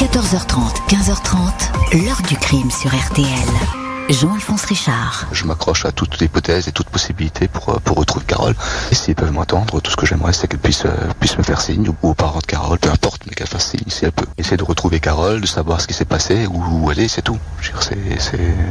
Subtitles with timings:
[0.00, 3.28] 14h30, 15h30, l'heure du crime sur RTL.
[4.08, 5.26] Jean-Alphonse Richard.
[5.30, 8.54] Je m'accroche à toute hypothèse et toute possibilité pour, euh, pour retrouver Carole.
[8.90, 11.60] Et s'ils peuvent m'entendre, tout ce que j'aimerais, c'est qu'elle puisse, euh, puisse me faire
[11.60, 14.24] signe, ou aux parents de Carole, peu importe, mais qu'elle fasse signe si elle peut.
[14.38, 17.38] Essayer de retrouver Carole, de savoir ce qui s'est passé, où, elle est, c'est tout.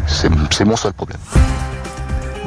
[0.07, 1.19] C'est mon seul problème.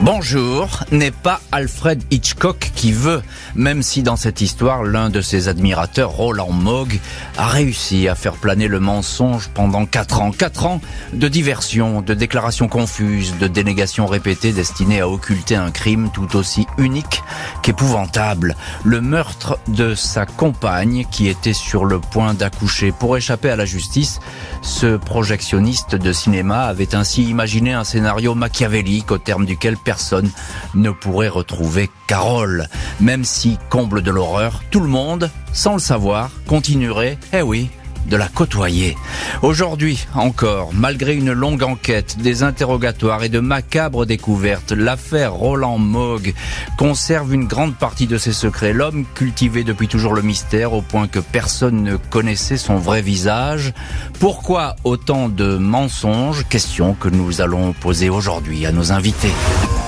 [0.04, 3.22] Bonjour n'est pas Alfred Hitchcock qui veut,
[3.54, 6.98] même si dans cette histoire, l'un de ses admirateurs, Roland Mogg,
[7.38, 10.32] a réussi à faire planer le mensonge pendant quatre ans.
[10.32, 10.80] Quatre ans
[11.12, 16.66] de diversion, de déclarations confuses, de dénégations répétées destinées à occulter un crime tout aussi
[16.78, 17.22] unique
[17.62, 18.56] qu'épouvantable.
[18.82, 22.90] Le meurtre de sa compagne qui était sur le point d'accoucher.
[22.90, 24.18] Pour échapper à la justice,
[24.62, 30.30] ce projectionniste de cinéma avait ainsi imaginé un scénario machiavélique au terme duquel personne
[30.74, 32.66] ne pourrait retrouver Carole.
[32.98, 37.68] Même si, comble de l'horreur, tout le monde, sans le savoir, continuerait, eh oui,
[38.06, 38.96] de la côtoyer.
[39.42, 46.34] Aujourd'hui encore, malgré une longue enquête, des interrogatoires et de macabres découvertes, l'affaire Roland Mogg
[46.78, 48.72] conserve une grande partie de ses secrets.
[48.72, 53.72] L'homme cultivait depuis toujours le mystère au point que personne ne connaissait son vrai visage.
[54.18, 56.46] Pourquoi autant de mensonges?
[56.48, 59.32] Question que nous allons poser aujourd'hui à nos invités.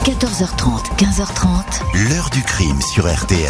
[0.05, 3.49] 14h30, 15h30, L'heure du crime sur RTL.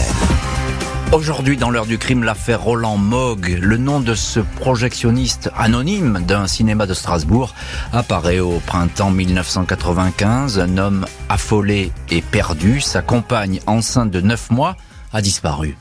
[1.10, 6.46] Aujourd'hui, dans l'heure du crime, l'affaire Roland Mogg, le nom de ce projectionniste anonyme d'un
[6.46, 7.52] cinéma de Strasbourg,
[7.92, 10.60] apparaît au printemps 1995.
[10.60, 14.76] Un homme affolé et perdu, sa compagne enceinte de 9 mois,
[15.12, 15.76] a disparu.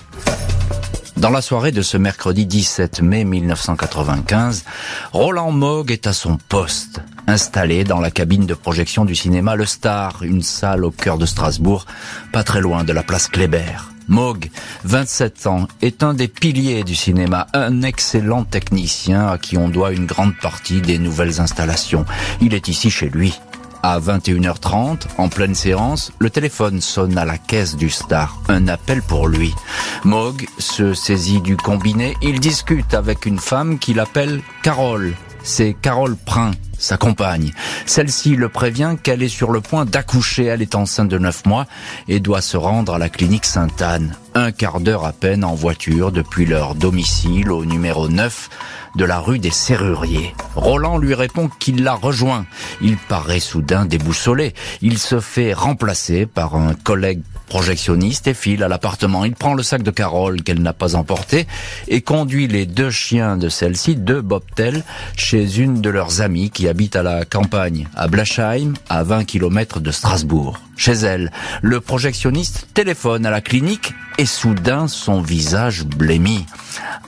[1.23, 4.65] Dans la soirée de ce mercredi 17 mai 1995,
[5.13, 9.65] Roland Mogg est à son poste, installé dans la cabine de projection du cinéma Le
[9.65, 11.85] Star, une salle au cœur de Strasbourg,
[12.33, 13.89] pas très loin de la place Kléber.
[14.09, 14.49] Mogg,
[14.83, 19.93] 27 ans, est un des piliers du cinéma, un excellent technicien à qui on doit
[19.93, 22.05] une grande partie des nouvelles installations.
[22.41, 23.39] Il est ici chez lui.
[23.85, 28.39] À 21h30, en pleine séance, le téléphone sonne à la caisse du Star.
[28.47, 29.53] Un appel pour lui.
[30.05, 32.15] Mogg se saisit du combiné.
[32.21, 35.15] Il discute avec une femme qu'il appelle Carole.
[35.43, 37.51] C'est Carole Prin, sa compagne.
[37.85, 40.45] Celle-ci le prévient qu'elle est sur le point d'accoucher.
[40.45, 41.67] Elle est enceinte de 9 mois
[42.07, 44.15] et doit se rendre à la clinique Sainte-Anne.
[44.33, 48.49] Un quart d'heure à peine en voiture depuis leur domicile au numéro 9
[48.95, 50.35] de la rue des Serruriers.
[50.55, 52.45] Roland lui répond qu'il la rejoint.
[52.81, 54.53] Il paraît soudain déboussolé.
[54.81, 59.25] Il se fait remplacer par un collègue projectionniste et file à l'appartement.
[59.25, 61.47] Il prend le sac de Carole qu'elle n'a pas emporté
[61.87, 64.83] et conduit les deux chiens de celle-ci, deux bobtails,
[65.15, 69.79] chez une de leurs amies qui habite à la campagne, à Blachheim, à 20 km
[69.79, 70.59] de Strasbourg.
[70.75, 76.45] Chez elle, le projectionniste téléphone à la clinique et soudain son visage blêmit.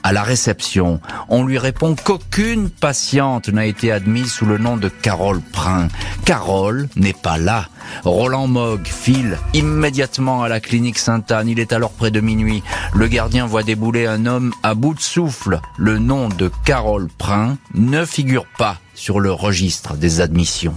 [0.02, 4.88] À la réception, on lui répond qu'aucune patiente n'a été admise sous le nom de
[4.88, 5.88] Carole Prin.
[6.24, 7.66] Carole n'est pas là.
[8.04, 11.48] Roland Mogg file immédiatement à la clinique Sainte-Anne.
[11.48, 12.62] Il est alors près de minuit.
[12.94, 15.60] Le gardien voit débouler un homme à bout de souffle.
[15.76, 20.74] Le nom de Carole Prin ne figure pas sur le registre des admissions.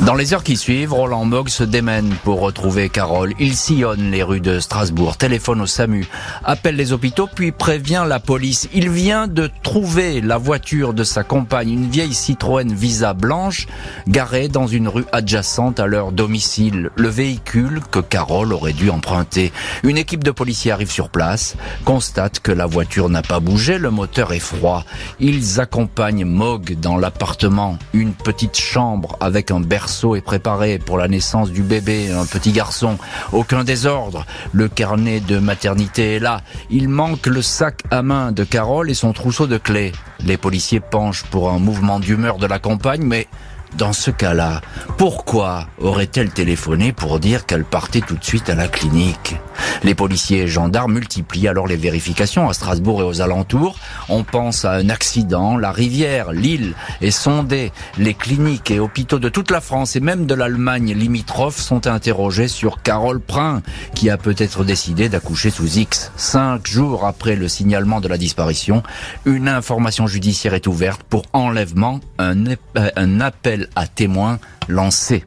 [0.00, 3.32] Dans les heures qui suivent, Roland Mogg se démène pour retrouver Carole.
[3.40, 6.06] Il sillonne les rues de Strasbourg, téléphone au SAMU,
[6.44, 8.68] appelle les hôpitaux, puis prévient la police.
[8.74, 13.66] Il vient de trouver la voiture de sa compagne, une vieille Citroën Visa blanche,
[14.06, 16.90] garée dans une rue adjacente à leur domicile.
[16.96, 19.50] Le véhicule que Carole aurait dû emprunter.
[19.82, 23.90] Une équipe de policiers arrive sur place, constate que la voiture n'a pas bougé, le
[23.90, 24.84] moteur est froid.
[25.20, 31.08] Ils accompagnent Mogg dans l'appartement, une petite chambre avec un berceau est préparé pour la
[31.08, 32.98] naissance du bébé, un petit garçon.
[33.32, 34.26] Aucun désordre.
[34.52, 36.40] Le carnet de maternité est là.
[36.70, 39.92] Il manque le sac à main de Carole et son trousseau de clés.
[40.24, 43.28] Les policiers penchent pour un mouvement d'humeur de la compagne, mais
[43.76, 44.60] dans ce cas-là,
[44.98, 49.36] pourquoi aurait-elle téléphoné pour dire qu'elle partait tout de suite à la clinique?
[49.82, 53.78] Les policiers et gendarmes multiplient alors les vérifications à Strasbourg et aux alentours.
[54.08, 57.72] On pense à un accident, la rivière, l'île est sondée.
[57.98, 62.48] Les cliniques et hôpitaux de toute la France et même de l'Allemagne limitrophe sont interrogés
[62.48, 63.62] sur Carole Prin,
[63.94, 66.12] qui a peut-être décidé d'accoucher sous X.
[66.16, 68.82] Cinq jours après le signalement de la disparition,
[69.24, 75.24] une information judiciaire est ouverte pour enlèvement, un, appel à témoins lancé.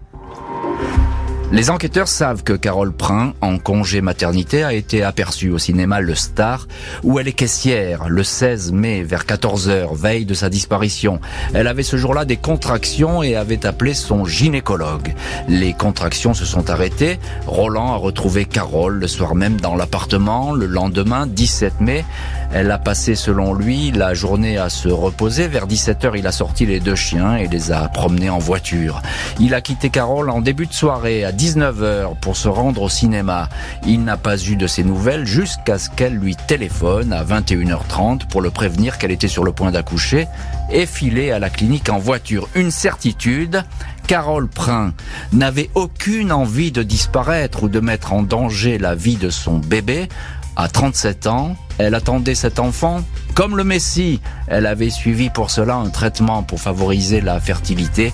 [1.52, 6.14] Les enquêteurs savent que Carole Prin, en congé maternité, a été aperçue au cinéma Le
[6.14, 6.68] Star,
[7.02, 11.20] où elle est caissière, le 16 mai vers 14h, veille de sa disparition.
[11.56, 15.16] Elle avait ce jour-là des contractions et avait appelé son gynécologue.
[15.48, 17.18] Les contractions se sont arrêtées.
[17.48, 20.54] Roland a retrouvé Carole le soir même dans l'appartement.
[20.54, 22.06] Le lendemain, 17 mai,
[22.52, 25.48] Elle a passé, selon lui, la journée à se reposer.
[25.48, 29.02] Vers 17h, il a sorti les deux chiens et les a promenés en voiture.
[29.40, 33.50] Il a quitté Carole en début de soirée à 19h pour se rendre au cinéma.
[33.86, 38.42] Il n'a pas eu de ses nouvelles jusqu'à ce qu'elle lui téléphone à 21h30 pour
[38.42, 40.28] le prévenir qu'elle était sur le point d'accoucher
[40.72, 42.50] et filer à la clinique en voiture.
[42.56, 43.64] Une certitude,
[44.08, 44.94] Carole Prin
[45.34, 50.10] n'avait aucune envie de disparaître ou de mettre en danger la vie de son bébé.
[50.56, 53.02] À 37 ans, elle attendait cet enfant
[53.34, 54.20] comme le Messie.
[54.48, 58.14] Elle avait suivi pour cela un traitement pour favoriser la fertilité.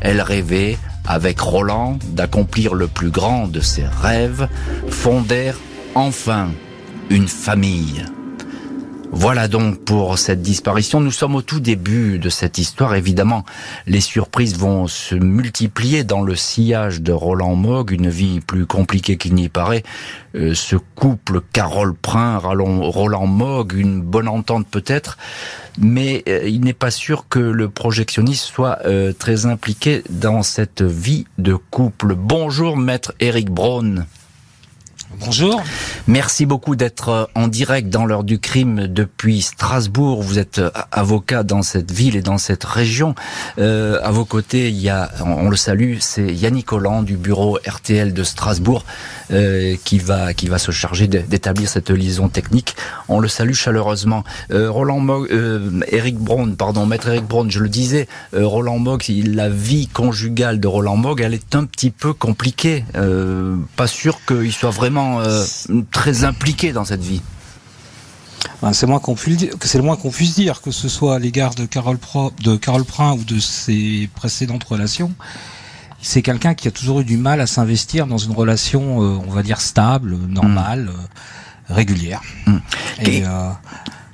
[0.00, 4.48] Elle rêvait, avec Roland, d'accomplir le plus grand de ses rêves,
[4.88, 5.52] fonder
[5.94, 6.50] enfin
[7.08, 8.04] une famille.
[9.18, 11.00] Voilà donc pour cette disparition.
[11.00, 12.94] Nous sommes au tout début de cette histoire.
[12.94, 13.46] Évidemment,
[13.86, 19.16] les surprises vont se multiplier dans le sillage de Roland Mogg, une vie plus compliquée
[19.16, 19.84] qu'il n'y paraît.
[20.34, 25.16] Euh, ce couple Carole Prin, Roland Mogg, une bonne entente peut-être,
[25.78, 30.82] mais euh, il n'est pas sûr que le projectionniste soit euh, très impliqué dans cette
[30.82, 32.16] vie de couple.
[32.16, 34.04] Bonjour, maître Eric Braun.
[35.14, 35.62] Bonjour.
[36.08, 40.22] Merci beaucoup d'être euh, en direct dans l'heure du crime depuis Strasbourg.
[40.22, 43.14] Vous êtes euh, avocat dans cette ville et dans cette région.
[43.58, 47.58] Euh, à vos côtés, il y a, on le salue, c'est Yannick Holland du bureau
[47.66, 48.84] RTL de Strasbourg
[49.32, 52.76] euh, qui va qui va se charger d'établir cette liaison technique.
[53.08, 54.24] On le salue chaleureusement.
[54.50, 55.28] Euh, Roland Mogg,
[55.88, 60.68] Eric Braun, pardon, maître Eric Braun, je le disais, Roland Mogg, la vie conjugale de
[60.68, 62.84] Roland Mogg, elle est un petit peu compliquée.
[63.76, 65.44] pas sûr qu'il soit vraiment euh,
[65.90, 67.22] très impliqué dans cette vie.
[68.62, 71.66] Ben, c'est moins qu'on le moins qu'on puisse dire que ce soit à l'égard de
[71.66, 75.12] Carole Pro, de Carole Prin ou de ses précédentes relations.
[76.06, 79.30] C'est quelqu'un qui a toujours eu du mal à s'investir dans une relation, euh, on
[79.32, 82.22] va dire stable, normale, euh, régulière.
[82.46, 82.56] Mmh.
[83.06, 83.24] Et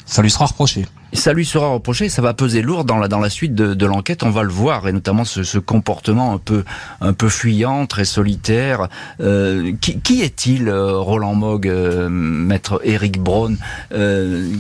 [0.07, 3.19] ça lui sera reproché ça lui sera reproché, ça va peser lourd dans la dans
[3.19, 4.23] la suite de, de l'enquête.
[4.23, 6.65] On va le voir et notamment ce, ce, comportement un peu
[7.01, 8.89] un peu fuyant, très solitaire.
[9.21, 13.57] Euh, qui, qui est-il, euh, Roland Mogg, euh, maître Eric Braun
[13.93, 14.51] euh,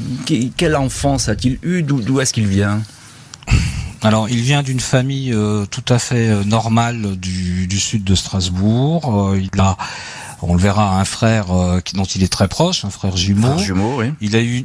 [0.56, 2.82] Quelle enfance a-t-il eu D'où est-ce qu'il vient?
[4.02, 5.34] Alors, il vient d'une famille
[5.70, 9.34] tout à fait normale du, du sud de Strasbourg.
[9.36, 9.76] il a,
[10.42, 11.46] on le verra, un frère
[11.94, 13.48] dont il est très proche, un frère jumeau.
[13.48, 14.12] Frère jumeau oui.
[14.20, 14.64] Il a eu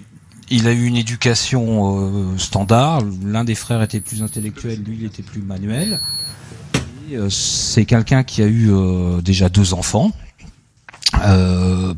[0.50, 3.02] il a eu une éducation euh, standard.
[3.24, 6.00] L'un des frères était plus intellectuel, lui il était plus manuel.
[7.12, 10.12] Euh, c'est quelqu'un qui a eu euh, déjà deux enfants.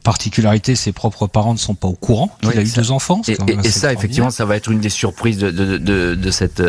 [0.04, 3.22] Particularité, ses propres parents ne sont pas au courant qu'il a eu deux enfants.
[3.28, 6.64] Et, ça, effectivement, ça va être une des surprises de, de, de, de cette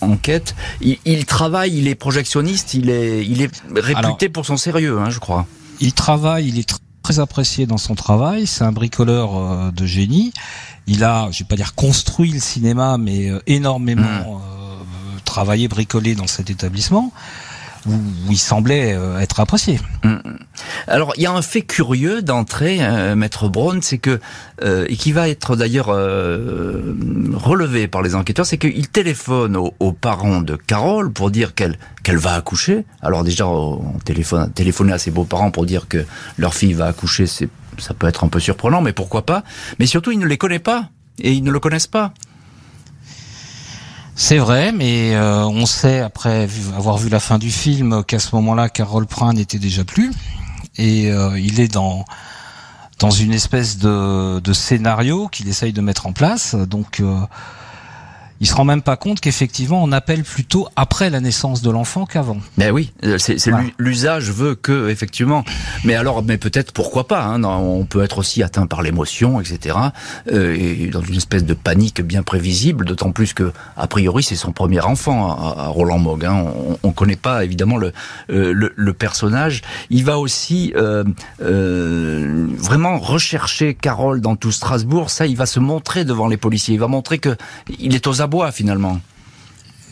[0.00, 0.54] enquête.
[0.80, 5.10] Il, il, travaille, il est projectionniste, il est, il est réputé pour son sérieux, hein,
[5.10, 5.46] je crois.
[5.80, 8.46] Il travaille, il est très apprécié dans son travail.
[8.46, 10.32] C'est un bricoleur de génie
[10.86, 14.40] il a, je vais pas dire construit le cinéma, mais euh, énormément mmh.
[14.40, 17.12] euh, travaillé, bricolé dans cet établissement
[17.86, 17.92] où,
[18.30, 19.80] il semblait euh, être apprécié.
[20.04, 20.16] Mmh.
[20.88, 22.80] Alors, il y a un fait curieux d'entrée,
[23.14, 24.20] Maître Braun, c'est que
[24.62, 30.56] et qui va être d'ailleurs relevé par les enquêteurs, c'est qu'il téléphone aux, parents de
[30.56, 32.84] Carole pour dire qu'elle qu'elle va accoucher.
[33.02, 36.04] Alors déjà, on téléphone, téléphoner à ses beaux-parents pour dire que
[36.38, 37.48] leur fille va accoucher, c'est
[37.78, 39.42] ça peut être un peu surprenant, mais pourquoi pas
[39.78, 42.12] Mais surtout, il ne les connaît pas et ils ne le connaissent pas.
[44.18, 48.34] C'est vrai, mais euh, on sait après avoir vu la fin du film qu'à ce
[48.36, 50.10] moment-là, Carole Prin n'était déjà plus,
[50.78, 52.06] et euh, il est dans
[52.98, 56.54] dans une espèce de, de scénario qu'il essaye de mettre en place.
[56.54, 57.14] Donc euh,
[58.40, 62.06] il se rend même pas compte qu'effectivement on appelle plutôt après la naissance de l'enfant
[62.06, 62.38] qu'avant.
[62.56, 63.18] Mais oui, euh,
[63.78, 65.44] l'usage veut que effectivement.
[65.84, 69.76] Mais alors, mais peut-être pourquoi pas hein, On peut être aussi atteint par l'émotion, etc.
[70.32, 72.84] Euh, et dans une espèce de panique bien prévisible.
[72.84, 76.24] D'autant plus que a priori c'est son premier enfant à, Roland Mogg.
[76.24, 76.44] Hein.
[76.68, 77.92] On, on connaît pas évidemment le,
[78.30, 79.62] euh, le, le personnage.
[79.90, 85.10] Il va aussi euh, vraiment rechercher Carole dans tout Strasbourg.
[85.10, 86.74] Ça, il va se montrer devant les policiers.
[86.74, 87.36] Il va montrer que
[87.78, 89.00] il est aux abois finalement.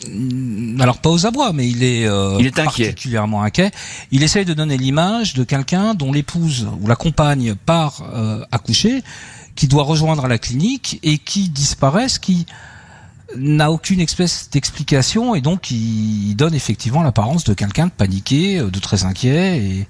[0.09, 3.71] Mm, alors pas aux abois, mais il est, euh, il est particulièrement inquiet.
[4.11, 9.03] Il essaye de donner l'image de quelqu'un dont l'épouse ou la compagne part euh, accoucher,
[9.55, 12.45] qui doit rejoindre la clinique et qui disparaît, ce qui
[13.37, 18.69] n'a aucune espèce d'explication et donc il donne effectivement l'apparence de quelqu'un de paniqué, euh,
[18.69, 19.87] de très inquiet et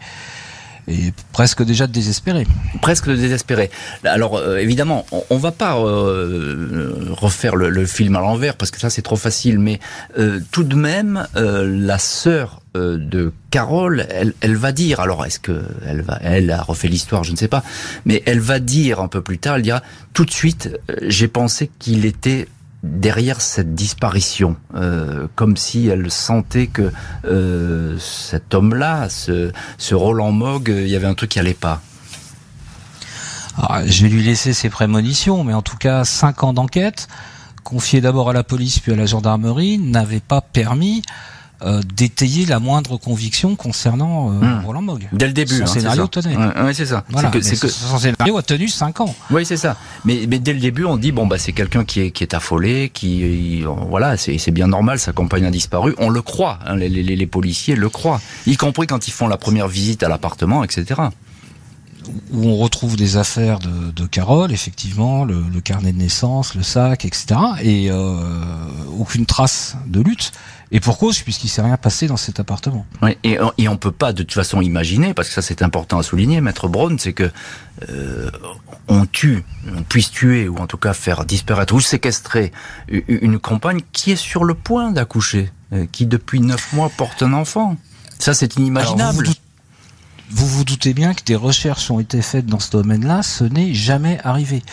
[0.87, 2.45] et presque déjà désespéré.
[2.81, 3.69] Presque désespéré.
[4.03, 8.79] Alors euh, évidemment, on, va pas euh, refaire le, le, film à l'envers parce que
[8.79, 9.79] ça c'est trop facile, mais
[10.17, 15.39] euh, tout de même, la sœur euh, de Carole, elle, elle va dire, alors est-ce
[15.39, 17.63] que elle va, elle a refait l'histoire, je ne sais pas,
[18.03, 19.81] mais elle va dire un peu plus tard, elle dira
[20.13, 22.49] tout de suite, euh, j'ai pensé qu'il était
[22.85, 26.91] derrière cette disparition, euh, comme si elle sentait que
[27.25, 29.51] euh, cet homme-là, ce,
[29.93, 31.81] Roland Mogg, il y avait un truc qui allait pas.
[33.57, 37.07] Alors, je vais lui laisser ses prémonitions, mais en tout cas, cinq ans d'enquête,
[37.63, 41.01] confiés d'abord à la police puis à la gendarmerie, n'avaient pas permis
[41.65, 44.65] euh, d'étayer la moindre conviction concernant euh, hmm.
[44.65, 45.09] Roland Mogg.
[45.11, 46.35] Dès le début, son hein, scénario tenait.
[46.37, 47.03] Ouais, c'est ça.
[47.31, 47.67] que, que...
[47.67, 49.15] Son scénario a tenu 5 ans.
[49.31, 49.75] Oui, c'est ça.
[50.03, 52.33] Mais, mais dès le début, on dit bon bah c'est quelqu'un qui est qui est
[52.33, 55.95] affolé, qui voilà, c'est c'est bien normal, sa compagne a disparu.
[55.97, 59.27] On le croit, hein, les, les, les policiers le croient, y compris quand ils font
[59.27, 61.09] la première visite à l'appartement, etc
[62.31, 66.63] où on retrouve des affaires de, de Carole, effectivement, le, le, carnet de naissance, le
[66.63, 67.35] sac, etc.
[67.61, 68.17] Et euh,
[68.97, 70.31] aucune trace de lutte.
[70.71, 72.85] Et pour cause, puisqu'il s'est rien passé dans cet appartement.
[73.01, 75.99] Oui, et, et on peut pas de toute façon imaginer, parce que ça c'est important
[75.99, 77.31] à souligner, Maître Braun, c'est que
[77.89, 78.31] euh,
[78.87, 79.43] on tue,
[79.75, 82.51] on puisse tuer, ou en tout cas faire disparaître ou séquestrer
[82.89, 87.33] une compagne qui est sur le point d'accoucher, euh, qui depuis neuf mois porte un
[87.33, 87.77] enfant.
[88.17, 89.25] Ça c'est inimaginable.
[89.25, 89.37] vous, vous,
[90.65, 94.63] doutez bien que des recherches ont été faites dans ce domaine-là, ce n'est jamais arrivé.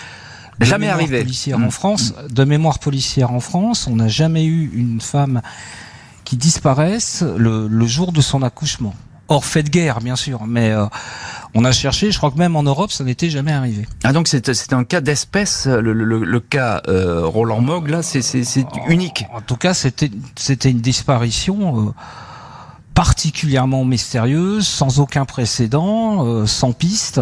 [0.58, 1.20] De jamais arrivé.
[1.20, 1.70] Policière en mmh.
[1.70, 5.42] France, de mémoire policière en France, on n'a jamais eu une femme
[6.24, 8.94] qui disparaissent le, le, jour de son accouchement.
[9.28, 10.86] Hors fait de guerre, bien sûr, mais euh,
[11.54, 13.86] on a cherché, je crois que même en Europe, ça n'était jamais arrivé.
[14.04, 18.20] Ah donc c'est un cas d'espèce, le, le, le, cas euh, Roland Mogg, là, c'est
[18.88, 19.24] unique.
[19.32, 21.92] En, tout cas, c'était une disparition euh,
[22.94, 27.20] particulièrement mystérieuse, sans aucun précédent, euh, sans piste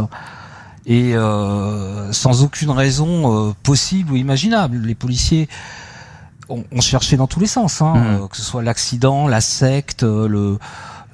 [0.87, 4.79] et euh, sans aucune raison possible ou imaginable.
[4.79, 5.49] Les policiers
[6.51, 8.23] on, cherchait dans tous les sens, hein, mmh.
[8.23, 10.59] euh, que ce soit l'accident, la secte, euh, le,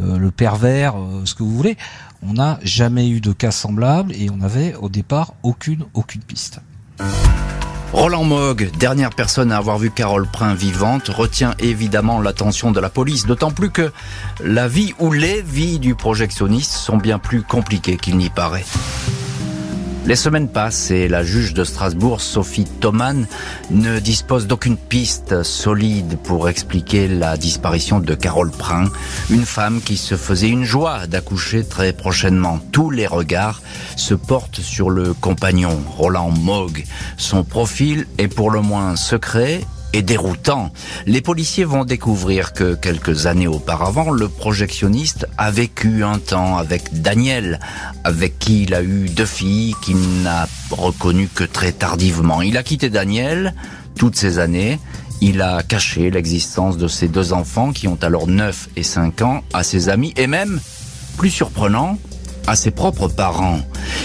[0.01, 0.95] euh, le pervers,
[1.25, 1.77] ce que vous voulez.
[2.23, 6.61] On n'a jamais eu de cas semblable et on n'avait au départ aucune aucune piste.
[7.93, 12.91] Roland Mogg, dernière personne à avoir vu Carole Prin vivante, retient évidemment l'attention de la
[12.91, 13.93] police, d'autant plus que
[14.41, 18.65] la vie ou les vies du projectionniste sont bien plus compliquées qu'il n'y paraît.
[20.07, 23.27] Les semaines passent et la juge de Strasbourg, Sophie Thoman,
[23.71, 28.85] ne dispose d'aucune piste solide pour expliquer la disparition de Carole Prin,
[29.31, 32.61] une femme qui se faisait une joie d'accoucher très prochainement.
[32.71, 33.63] Tous les regards
[33.97, 36.85] se portent sur le compagnon, Roland Mogg.
[37.17, 39.63] Son profil est pour le moins secret
[39.93, 40.73] et déroutant.
[41.07, 47.01] Les policiers vont découvrir que quelques années auparavant, le projectionniste a vécu un temps avec
[47.01, 47.61] Daniel,
[48.05, 52.43] avec qui il a eu deux filles qu'il n'a reconnu que très tardivement.
[52.43, 53.55] Il a quitté Daniel
[53.97, 54.79] toutes ces années.
[55.21, 59.45] Il a caché l'existence de ses deux enfants qui ont alors 9 et 5 ans
[59.55, 60.61] à ses amis et même,
[61.17, 61.99] plus surprenant,
[62.47, 63.61] à ses propres parents.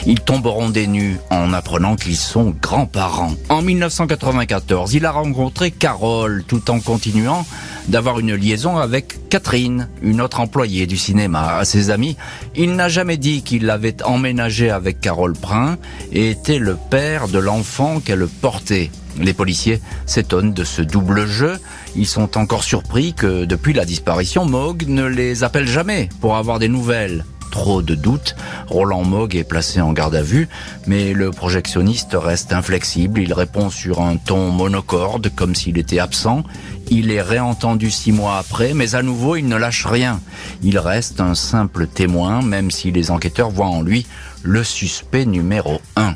[0.06, 3.34] Ils tomberont des nues en apprenant qu'ils sont grands-parents.
[3.50, 7.46] En 1994, il a rencontré Carole tout en continuant
[7.88, 11.58] d'avoir une liaison avec Catherine, une autre employée du cinéma.
[11.58, 12.16] À ses amis,
[12.56, 15.78] il n'a jamais dit qu'il l'avait emménagé avec Carole Prin
[16.12, 18.92] et était le père de l'enfant qu'elle portait.
[19.20, 21.60] Les policiers s'étonnent de ce double jeu.
[21.96, 26.60] Ils sont encore surpris que depuis la disparition, Mogg ne les appelle jamais pour avoir
[26.60, 28.36] des nouvelles trop de doutes.
[28.68, 30.50] Roland Mogg est placé en garde à vue,
[30.88, 33.20] mais le projectionniste reste inflexible.
[33.22, 36.44] Il répond sur un ton monocorde, comme s'il était absent.
[36.90, 40.20] Il est réentendu six mois après, mais à nouveau, il ne lâche rien.
[40.64, 44.08] Il reste un simple témoin, même si les enquêteurs voient en lui
[44.44, 46.16] le suspect numéro un.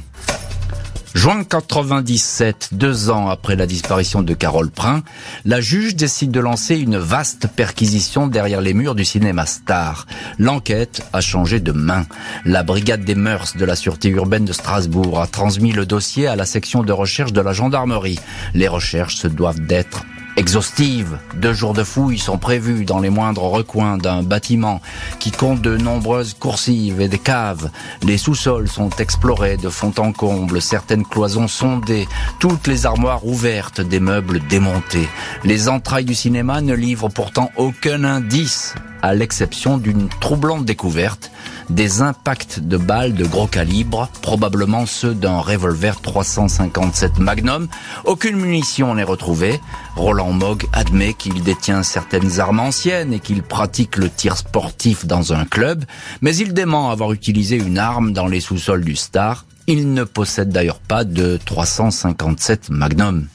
[1.16, 5.02] Juin 97, deux ans après la disparition de Carole Prin,
[5.46, 10.08] la juge décide de lancer une vaste perquisition derrière les murs du cinéma Star.
[10.40, 12.06] L'enquête a changé de main.
[12.44, 16.36] La brigade des mœurs de la sûreté urbaine de Strasbourg a transmis le dossier à
[16.36, 18.20] la section de recherche de la gendarmerie.
[18.54, 20.04] Les recherches se doivent d'être
[20.38, 21.18] exhaustive.
[21.36, 24.82] Deux jours de fouilles sont prévus dans les moindres recoins d'un bâtiment
[25.20, 27.70] qui compte de nombreuses coursives et des caves.
[28.04, 32.08] Les sous-sols sont explorés de fond en comble, certaines cloisons sondées,
[32.40, 35.08] toutes les armoires ouvertes, des meubles démontés.
[35.44, 38.76] Les entrailles du cinéma ne livrent pourtant aucun indice
[39.06, 41.30] à l'exception d'une troublante découverte,
[41.70, 47.68] des impacts de balles de gros calibre, probablement ceux d'un revolver 357 Magnum.
[48.06, 49.62] Aucune munition n'est retrouvée.
[49.96, 55.34] Roland Mogg admet qu'il détient certaines armes anciennes et qu'il pratique le tir sportif dans
[55.34, 55.86] un club,
[56.22, 59.46] mais il dément avoir utilisé une arme dans les sous-sols du Star.
[59.68, 63.28] Il ne possède d'ailleurs pas de 357 Magnum.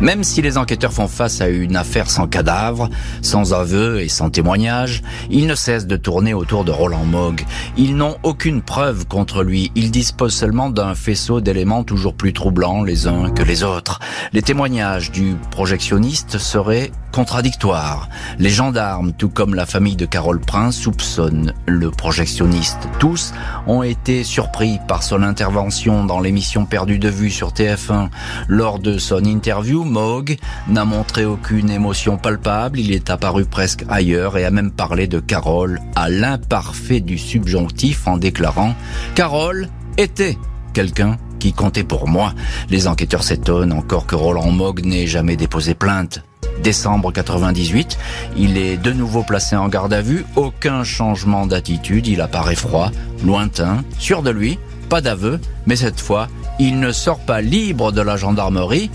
[0.00, 2.90] Même si les enquêteurs font face à une affaire sans cadavre,
[3.22, 7.46] sans aveu et sans témoignage, ils ne cessent de tourner autour de Roland Mogg.
[7.78, 9.72] Ils n'ont aucune preuve contre lui.
[9.74, 13.98] Ils disposent seulement d'un faisceau d'éléments toujours plus troublants les uns que les autres.
[14.34, 18.10] Les témoignages du projectionniste seraient contradictoires.
[18.38, 22.76] Les gendarmes, tout comme la famille de Carole Prince, soupçonnent le projectionniste.
[22.98, 23.32] Tous
[23.66, 28.10] ont été surpris par son intervention dans l'émission Perdue de vue sur TF1.
[28.48, 30.36] Lors de son interview, Moog
[30.68, 35.20] n'a montré aucune émotion palpable, il est apparu presque ailleurs et a même parlé de
[35.20, 38.74] Carole à l'imparfait du subjonctif en déclarant
[39.14, 40.36] Carole était
[40.74, 42.34] quelqu'un qui comptait pour moi.
[42.70, 46.22] Les enquêteurs s'étonnent encore que Roland Moog n'ait jamais déposé plainte
[46.62, 47.98] décembre 98.
[48.36, 50.24] Il est de nouveau placé en garde à vue.
[50.36, 52.06] Aucun changement d'attitude.
[52.06, 52.90] Il apparaît froid,
[53.24, 55.40] lointain, sûr de lui, pas d'aveu.
[55.66, 56.28] Mais cette fois,
[56.58, 58.90] il ne sort pas libre de la gendarmerie.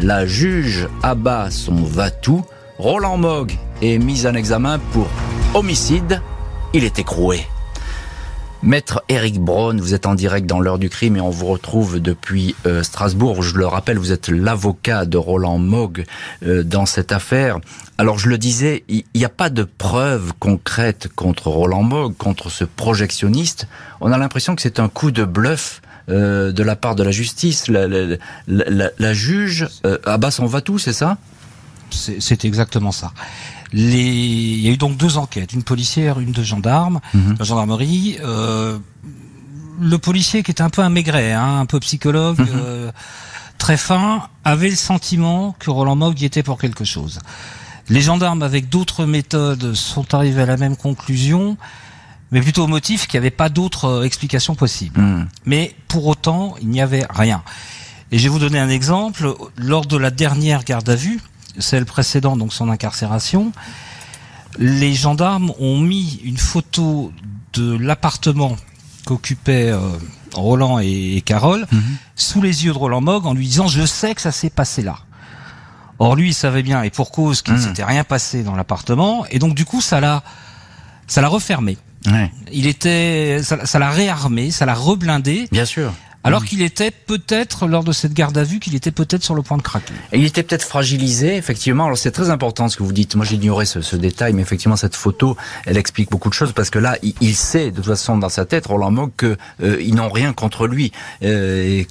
[0.00, 2.44] La juge abat son va-tout.
[2.78, 5.06] Roland Mogg est mis en examen pour
[5.54, 6.20] homicide.
[6.72, 7.46] Il est écroué.
[8.62, 12.00] Maître Eric Braun, vous êtes en direct dans l'heure du crime et on vous retrouve
[12.00, 13.42] depuis euh, Strasbourg.
[13.42, 16.06] Je le rappelle, vous êtes l'avocat de Roland Mogg
[16.44, 17.58] euh, dans cette affaire.
[17.98, 22.50] Alors je le disais, il n'y a pas de preuves concrètes contre Roland Mogg, contre
[22.50, 23.68] ce projectionniste.
[24.00, 27.10] On a l'impression que c'est un coup de bluff euh, de la part de la
[27.10, 27.68] justice.
[27.68, 29.68] La, la, la, la juge
[30.04, 31.18] abat son va-tout, c'est ça?
[31.90, 33.12] C'est exactement ça.
[33.72, 34.02] Les...
[34.02, 37.36] Il y a eu donc deux enquêtes, une policière, une de gendarme, mhm.
[37.38, 38.18] la gendarmerie.
[38.22, 38.78] Euh,
[39.80, 42.48] le policier qui était un peu un maigret, hein, un peu psychologue, mhm.
[42.54, 42.92] euh,
[43.58, 47.18] très fin, avait le sentiment que Roland Mogg y était pour quelque chose.
[47.88, 51.56] Les gendarmes, avec d'autres méthodes, sont arrivés à la même conclusion,
[52.30, 55.00] mais plutôt au motif qu'il n'y avait pas d'autres euh, explications possibles.
[55.00, 55.28] Mhm.
[55.46, 57.42] Mais pour autant, il n'y avait rien.
[58.10, 59.34] Et je vais vous donner un exemple.
[59.56, 61.20] Lors de la dernière garde à vue,
[61.58, 63.52] celle précédente, donc son incarcération,
[64.58, 67.12] les gendarmes ont mis une photo
[67.52, 68.56] de l'appartement
[69.04, 69.78] qu'occupaient euh,
[70.34, 71.82] Roland et, Carole mhm.
[72.16, 74.82] sous les yeux de Roland Mogg en lui disant je sais que ça s'est passé
[74.82, 74.98] là.
[75.98, 77.64] Or lui il savait bien et pour cause qu'il ne mhm.
[77.64, 80.22] s'était rien passé dans l'appartement et donc du coup ça l'a
[81.06, 81.78] ça l'a refermé.
[82.52, 85.48] Il était ça l'a réarmé, ça l'a reblindé.
[85.50, 85.92] Bien sûr
[86.24, 89.42] alors qu'il était peut-être lors de cette garde à vue qu'il était peut-être sur le
[89.42, 89.92] point de craquer.
[90.12, 91.84] Et il était peut-être fragilisé, effectivement.
[91.84, 93.14] Alors c'est très important ce que vous dites.
[93.14, 96.70] Moi j'ignorais ce, ce, détail, mais effectivement cette photo, elle explique beaucoup de choses parce
[96.70, 100.08] que là, il, sait de toute façon dans sa tête, Roland Mogg, que euh, n'ont
[100.08, 101.82] rien contre lui euh,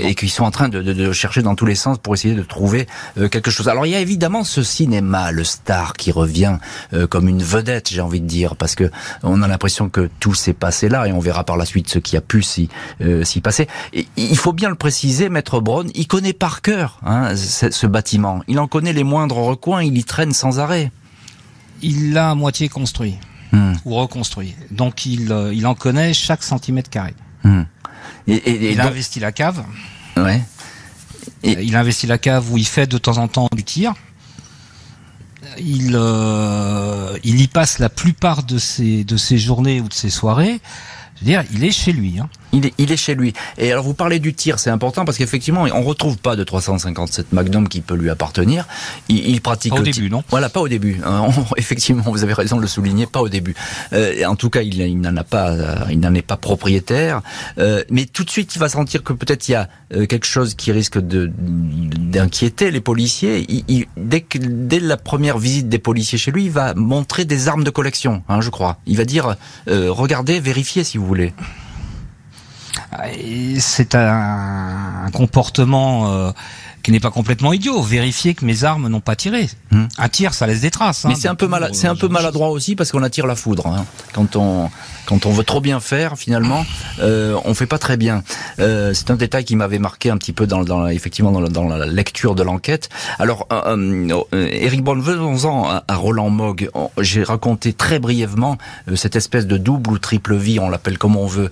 [0.00, 2.34] et qu'ils sont en train de, de, de, chercher dans tous les sens pour essayer
[2.34, 2.86] de trouver
[3.18, 3.68] euh, quelque chose.
[3.68, 6.58] Alors il y a évidemment ce cinéma, le star qui revient
[7.08, 8.90] comme une vedette, j'ai envie de dire, parce que
[9.22, 11.98] on a l'impression que tout s'est passé là et on verra par la suite ce
[11.98, 12.68] qui a pu s'y
[13.24, 13.66] s'y passer
[14.16, 18.42] il faut bien le préciser, Maître Braun, il connaît par cœur hein, ce, bâtiment.
[18.48, 20.90] Il en connaît les moindres recoins, il y traîne sans arrêt.
[21.82, 23.16] Il l'a à moitié construit
[23.52, 23.72] hmm.
[23.84, 24.54] ou reconstruit.
[24.70, 27.14] Donc il, euh, il en connaît chaque centimètre carré.
[27.42, 27.62] Hmm.
[28.26, 29.64] Et, il a investi la cave.
[30.16, 30.42] Ouais.
[31.42, 31.62] Et...
[31.62, 33.94] Il a investi la cave où il fait de temps en temps du tir.
[35.58, 40.10] Il, euh, il y passe la plupart de ses, de ses journées ou de ses
[40.10, 40.60] soirées.
[41.16, 42.18] Je veux dire, il est chez lui.
[42.18, 42.28] Hein.
[42.52, 43.32] Il est, il est chez lui.
[43.58, 47.32] Et alors vous parlez du tir, c'est important parce qu'effectivement, on retrouve pas de 357
[47.32, 48.66] Magnum qui peut lui appartenir.
[49.08, 51.00] Il, il pratique pas au début, non Voilà, pas au début.
[51.04, 51.28] Hein.
[51.56, 53.54] effectivement, vous avez raison de le souligner, pas au début.
[53.92, 57.22] Euh, en tout cas, il, il n'en a pas, euh, il n'en est pas propriétaire.
[57.58, 60.26] Euh, mais tout de suite, il va sentir que peut-être il y a euh, quelque
[60.26, 63.46] chose qui risque de d'inquiéter les policiers.
[63.68, 67.48] Il, dès, que, dès la première visite des policiers chez lui, il va montrer des
[67.48, 68.78] armes de collection, hein, je crois.
[68.86, 69.36] Il va dire,
[69.68, 71.32] euh, regardez, vérifiez si vous voulez
[73.58, 76.30] c'est un, comportement euh,
[76.82, 77.82] qui n'est pas complètement idiot.
[77.82, 79.48] Vérifier que mes armes n'ont pas tiré.
[79.70, 79.86] Hmm.
[79.98, 81.04] Un tir, ça laisse des traces.
[81.04, 81.16] Mais hein.
[81.20, 83.66] c'est un peu mal, c'est un peu maladroit aussi parce qu'on attire la foudre.
[83.66, 83.84] Hein.
[84.12, 84.70] Quand on
[85.10, 86.64] quand on veut trop bien faire, finalement,
[87.00, 88.22] euh, on fait pas très bien.
[88.60, 91.66] Euh, c'est un détail qui m'avait marqué un petit peu dans, dans effectivement dans, dans,
[91.66, 92.88] la lecture de l'enquête.
[93.18, 96.70] Alors, euh, euh Eric Bonne, venons-en à, Roland Mogg.
[97.00, 98.56] J'ai raconté très brièvement
[98.88, 101.50] euh, cette espèce de double ou triple vie, on l'appelle comme on veut.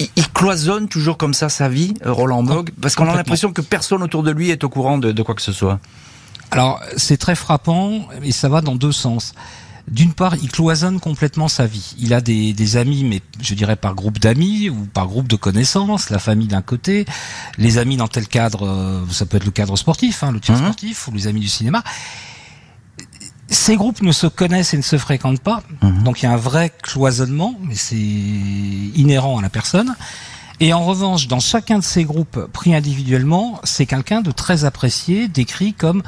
[0.00, 3.52] Euh, il, il, cloisonne toujours comme ça sa vie, Roland Mogg, parce qu'on a l'impression
[3.52, 5.80] que personne autour de lui est au courant de, de quoi que ce soit.
[6.50, 9.34] Alors, c'est très frappant, et ça va dans deux sens
[9.88, 11.94] d'une part, il cloisonne complètement sa vie.
[11.98, 16.10] Il a des, amis, mais je dirais par groupe d'amis ou par groupe de connaissances,
[16.10, 17.04] la famille d'un côté,
[17.58, 20.54] les amis dans tel cadre, euh, ça peut être le cadre sportif, hein, le tir
[20.54, 20.62] mhm.
[20.62, 21.82] sportif, ou les amis du cinéma.
[23.52, 26.04] Ces groupes ne se connaissent et ne se fréquentent pas, mhm.
[26.04, 29.94] donc il y a un vrai cloisonnement, mais c'est inhérent à la personne.
[30.58, 35.28] Et en revanche, dans chacun de ces groupes pris individuellement, c'est quelqu'un de très apprécié,
[35.28, 36.02] décrit comme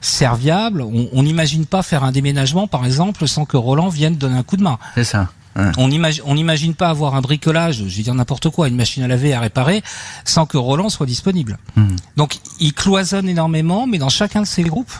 [0.00, 0.82] serviable.
[0.82, 4.56] On n'imagine pas faire un déménagement, par exemple, sans que Roland vienne donner un coup
[4.56, 4.78] de main.
[4.94, 5.28] C'est ça.
[5.78, 9.32] On n'imagine pas avoir un bricolage, je vais dire n'importe quoi, une machine à laver
[9.32, 9.82] à réparer,
[10.24, 11.58] sans que Roland soit disponible.
[11.76, 11.96] Hmm.
[12.16, 14.92] Donc il cloisonne énormément, mais dans chacun de ces groupes,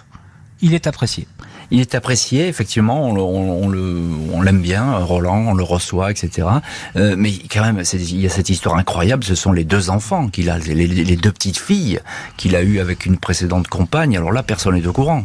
[0.63, 1.27] il est apprécié.
[1.71, 4.01] Il est apprécié, effectivement, on, le,
[4.33, 6.49] on l'aime bien, Roland, on le reçoit, etc.
[6.97, 9.23] Euh, mais quand même, il y a cette histoire incroyable.
[9.25, 12.01] Ce sont les deux enfants qu'il a, les, deux petites filles
[12.37, 14.17] qu'il a eues avec une précédente compagne.
[14.17, 15.25] Alors là, personne n'est au courant.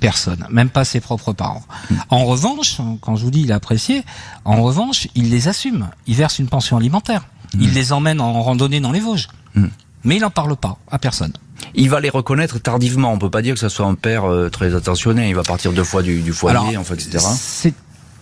[0.00, 1.64] Personne, même pas ses propres parents.
[2.08, 4.04] En revanche, quand je vous dis il est apprécié,
[4.44, 5.90] en revanche, il les assume.
[6.06, 7.26] Il verse une pension alimentaire.
[7.54, 7.74] Il mm.
[7.74, 9.28] les emmène en randonnée dans les Vosges.
[9.54, 9.66] Mm.
[10.04, 11.32] Mais il n'en parle pas à personne.
[11.74, 13.12] Il va les reconnaître tardivement.
[13.12, 15.28] On peut pas dire que ce soit un père euh, très attentionné.
[15.28, 17.18] Il va partir deux fois du, du foyer, en fait, etc.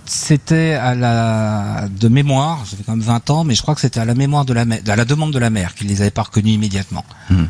[0.07, 3.81] C'était à la de mémoire, ça fait quand même 20 ans, mais je crois que
[3.81, 6.11] c'était à la mémoire de la à la demande de la mère qu'il les avait
[6.11, 7.05] pas reconnus immédiatement.
[7.29, 7.45] Hmm.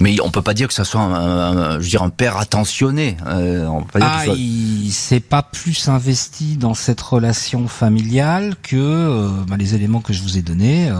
[0.00, 3.16] Mais on peut pas dire que ça soit un, je veux dire, un père attentionné.
[3.26, 4.34] Euh, on peut pas dire ah, soit...
[4.36, 10.12] il s'est pas plus investi dans cette relation familiale que euh, bah, les éléments que
[10.12, 10.90] je vous ai donnés.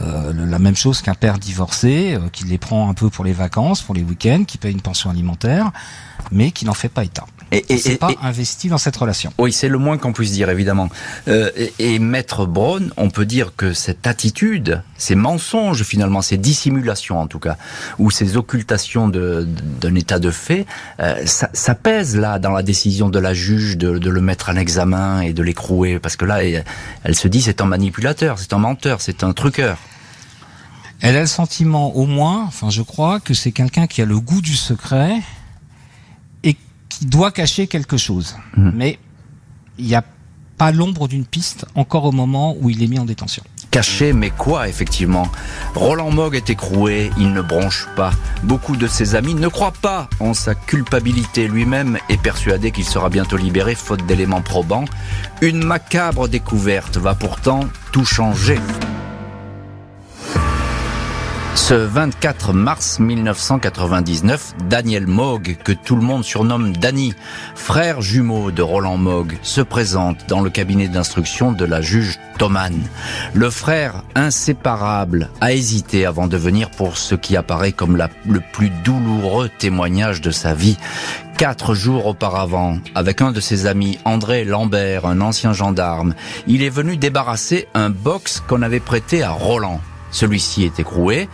[0.00, 3.32] Euh, la même chose qu'un père divorcé euh, qui les prend un peu pour les
[3.32, 5.72] vacances, pour les week-ends, qui paye une pension alimentaire,
[6.30, 7.26] mais qui n'en fait pas état.
[7.52, 9.32] Et, et c'est pas investi dans cette relation.
[9.38, 10.88] Oui, c'est le moins qu'on puisse dire, évidemment.
[11.28, 17.18] Euh, et, Maître Braun, on peut dire que cette attitude, ces mensonges finalement, ces dissimulations
[17.18, 17.56] en tout cas,
[17.98, 20.66] ou ces occultations d'un état de fait,
[21.00, 24.50] euh, ça, ça, pèse là dans la décision de la juge de, de le mettre
[24.50, 26.64] en examen et de l'écrouer, parce que là, elle,
[27.04, 29.78] elle se dit c'est un manipulateur, c'est un menteur, c'est un truqueur.
[31.00, 34.18] Elle a le sentiment, au moins, enfin je crois, que c'est quelqu'un qui a le
[34.18, 35.22] goût du secret et
[36.88, 38.36] qui doit cacher quelque chose.
[38.56, 38.70] Hmm.
[38.74, 38.98] Mais
[39.78, 40.04] il n'y a
[40.56, 43.44] pas l'ombre d'une piste encore au moment où il est mis en détention.
[43.70, 45.28] Caché, mais quoi effectivement
[45.74, 48.12] Roland Mogg est écroué, il ne bronche pas.
[48.42, 51.46] Beaucoup de ses amis ne croient pas en sa culpabilité.
[51.46, 54.86] Lui-même est persuadé qu'il sera bientôt libéré faute d'éléments probants.
[55.42, 57.60] Une macabre découverte va pourtant
[57.92, 58.58] tout changer.
[61.54, 67.14] Ce 24 mars 1999, Daniel Mogg, que tout le monde surnomme Danny,
[67.54, 72.78] frère jumeau de Roland Mogg, se présente dans le cabinet d'instruction de la juge Thoman.
[73.34, 78.70] Le frère inséparable a hésité avant de venir pour ce qui apparaît comme le plus
[78.84, 80.78] douloureux témoignage de sa vie.
[81.36, 86.14] Quatre jours auparavant, avec un de ses amis, André Lambert, un ancien gendarme,
[86.46, 89.80] il est venu débarrasser un box qu'on avait prêté à Roland.
[90.10, 91.28] Celui-ci est écroué.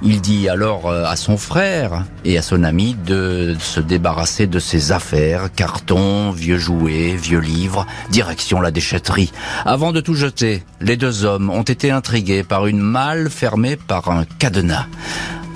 [0.00, 4.60] Il dit alors euh, à son frère et à son ami de se débarrasser de
[4.60, 9.32] ses affaires, cartons, vieux jouets, vieux livres, direction la déchetterie.
[9.64, 14.08] Avant de tout jeter, les deux hommes ont été intrigués par une malle fermée par
[14.10, 14.86] un cadenas.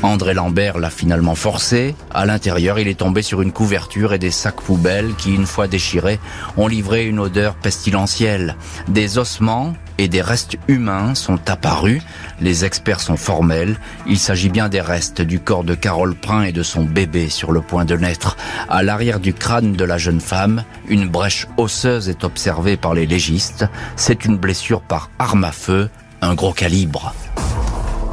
[0.02, 1.94] André Lambert l'a finalement forcé.
[2.12, 5.68] À l'intérieur, il est tombé sur une couverture et des sacs poubelles qui, une fois
[5.68, 6.18] déchirés,
[6.56, 8.56] ont livré une odeur pestilentielle.
[8.88, 12.02] Des ossements et des restes humains sont apparus.
[12.40, 13.76] Les experts sont formels.
[14.08, 17.52] Il s'agit bien des restes du corps de Carole Prin et de son bébé sur
[17.52, 18.36] le point de naître.
[18.68, 23.06] À l'arrière du crâne de la jeune femme, une brèche osseuse est observée par les
[23.06, 23.66] légistes.
[23.94, 25.88] C'est une blessure par arme à feu,
[26.20, 27.14] un gros calibre.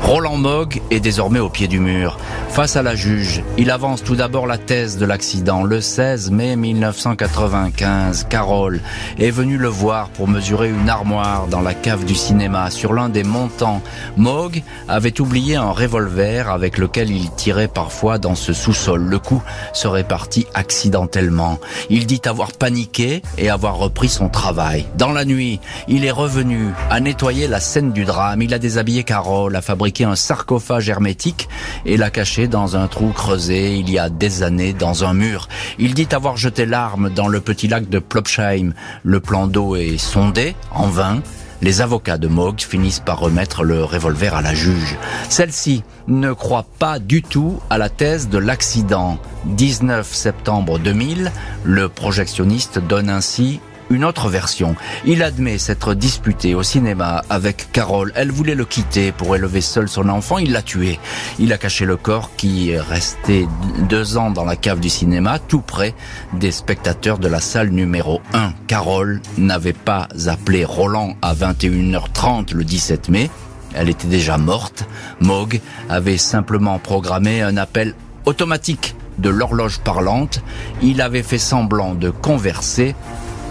[0.09, 2.17] Roland Mogg est désormais au pied du mur.
[2.49, 5.63] Face à la juge, il avance tout d'abord la thèse de l'accident.
[5.63, 8.81] Le 16 mai 1995, Carole
[9.19, 12.71] est venue le voir pour mesurer une armoire dans la cave du cinéma.
[12.71, 13.83] Sur l'un des montants,
[14.17, 19.03] Mogg avait oublié un revolver avec lequel il tirait parfois dans ce sous-sol.
[19.03, 19.43] Le coup
[19.73, 21.59] serait parti accidentellement.
[21.91, 24.87] Il dit avoir paniqué et avoir repris son travail.
[24.97, 28.41] Dans la nuit, il est revenu à nettoyer la scène du drame.
[28.41, 31.49] Il a déshabillé Carole, a fabriqué un sarcophage hermétique
[31.85, 35.47] et l'a caché dans un trou creusé il y a des années dans un mur.
[35.77, 38.73] Il dit avoir jeté l'arme dans le petit lac de Plopsheim.
[39.03, 41.21] Le plan d'eau est sondé, en vain.
[41.61, 44.97] Les avocats de Mogg finissent par remettre le revolver à la juge.
[45.27, 49.17] Celle-ci ne croit pas du tout à la thèse de l'accident.
[49.45, 51.31] 19 septembre 2000,
[51.65, 53.59] le projectionniste donne ainsi
[53.89, 54.75] une autre version.
[55.05, 58.11] Il admet s'être disputé au cinéma avec Carole.
[58.15, 60.37] Elle voulait le quitter pour élever seul son enfant.
[60.37, 60.99] Il l'a tué.
[61.39, 63.47] Il a caché le corps qui est resté
[63.87, 65.93] deux ans dans la cave du cinéma, tout près
[66.33, 68.53] des spectateurs de la salle numéro 1.
[68.67, 73.29] Carole n'avait pas appelé Roland à 21h30 le 17 mai.
[73.73, 74.85] Elle était déjà morte.
[75.19, 77.93] Mogg avait simplement programmé un appel
[78.25, 80.41] automatique de l'horloge parlante.
[80.81, 82.95] Il avait fait semblant de converser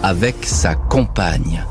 [0.03, 1.63] avec sa compagne.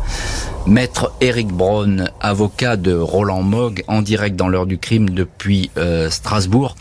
[0.66, 6.10] Maître Eric Braun, avocat de Roland Mogg, en direct dans l'heure du crime depuis euh,
[6.10, 6.76] Strasbourg.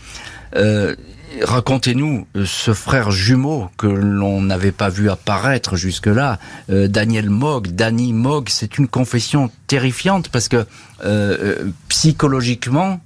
[0.56, 0.94] Euh,
[1.42, 8.12] Racontez-nous euh, ce frère jumeau que l'on n'avait pas vu apparaître jusque-là, Daniel Mogg, Danny
[8.12, 8.48] Mogg.
[8.48, 10.66] C'est une confession terrifiante parce que
[11.88, 13.00] psychologiquement,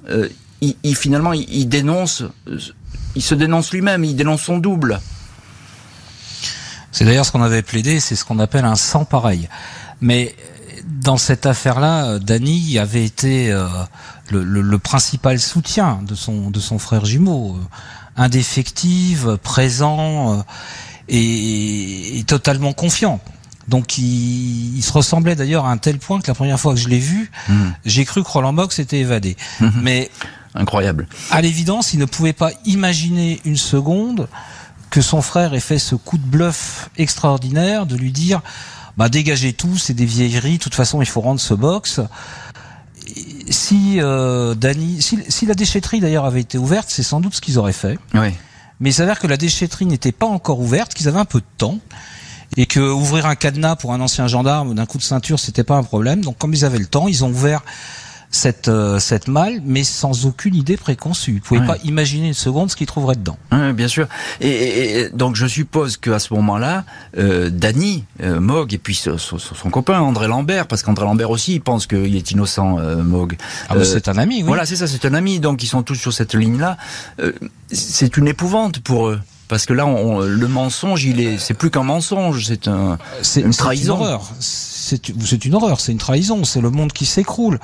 [0.60, 2.24] il, finalement, il dénonce,
[3.14, 5.00] il se dénonce lui-même, il dénonce son double.
[6.92, 9.48] C'est d'ailleurs ce qu'on avait plaidé, c'est ce qu'on appelle un sang pareil.
[10.00, 10.36] Mais
[10.84, 13.66] dans cette affaire-là, Danny avait été euh,
[14.30, 17.60] le, principal soutien de son de son frère jumeau, euh,
[18.16, 20.42] indéfectible, présent euh,
[21.08, 23.20] et, totalement confiant.
[23.68, 26.88] Donc il, se ressemblait d'ailleurs à un tel point que la première fois que je
[26.88, 27.54] l'ai vu, mmh.
[27.84, 29.36] j'ai cru que Roland Box s'était évadé.
[29.60, 29.68] Mmh.
[29.82, 30.10] Mais
[30.54, 31.06] incroyable.
[31.30, 34.28] À l'évidence, il ne pouvait pas imaginer une seconde
[34.92, 38.42] que son frère ait fait ce coup de bluff extraordinaire de lui dire
[38.98, 42.00] bah dégagez tout, c'est des vieilleries, de toute façon il faut rendre ce box.
[43.48, 44.54] Si euh,
[45.00, 47.98] si, la déchetterie d'ailleurs avait été ouverte, c'est sans doute ce qu'ils auraient fait.
[48.12, 48.28] Oui.
[48.80, 51.46] Mais il s'avère que la déchetterie n'était pas encore ouverte, qu'ils avaient un peu de
[51.56, 51.78] temps
[52.58, 55.76] et que ouvrir un cadenas pour un ancien gendarme d'un coup de ceinture c'était pas
[55.76, 56.20] un problème.
[56.20, 57.62] Donc comme ils avaient le temps, ils ont ouvert
[58.32, 61.34] cette euh, cette malle, mais sans aucune idée préconçue.
[61.34, 63.36] Vous pouvez pas imaginer une seconde ce qu'il trouverait dedans.
[63.74, 64.08] Bien sûr.
[64.40, 66.84] Et, donc je suppose qu'à ce moment-là,
[67.18, 71.60] euh, Danny euh, Mogg et puis son, copain André Lambert, parce qu'André Lambert aussi il
[71.60, 73.36] pense qu'il est innocent, euh, Mogg.
[73.68, 74.36] Ah, bah, c'est un ami.
[74.36, 74.42] Oui.
[74.44, 75.38] Voilà, c'est ça, c'est un ami.
[75.38, 76.78] Donc ils sont tous sur cette ligne-là.
[77.70, 81.70] c'est une épouvante pour eux parce que là, on, le mensonge, il est, c'est plus
[81.70, 82.96] qu'un mensonge, c'est un,
[83.36, 83.60] une trahison.
[83.60, 84.32] C'est une horreur.
[84.40, 87.60] C'est une horreur, c'est une trahison, c'est le monde qui s'écroule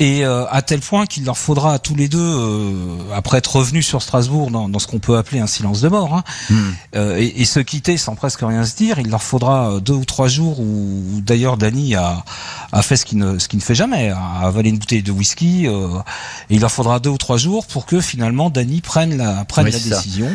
[0.00, 3.56] et euh, à tel point qu'il leur faudra à tous les deux, euh, après être
[3.56, 6.70] revenus sur Strasbourg dans, dans ce qu'on peut appeler un silence de mort, hein, hmm.
[6.96, 10.06] euh, et, et, se quitter sans presque rien se dire, il leur faudra deux ou
[10.06, 12.24] trois jours où, d'ailleurs Danny a,
[12.72, 15.66] a fait ce qu'il ne, qui ne fait jamais, a avalé une bouteille de whisky,
[15.66, 15.70] et
[16.48, 19.78] il leur faudra deux ou trois jours pour que finalement Danny prenne la, prenne la
[19.78, 20.34] décision.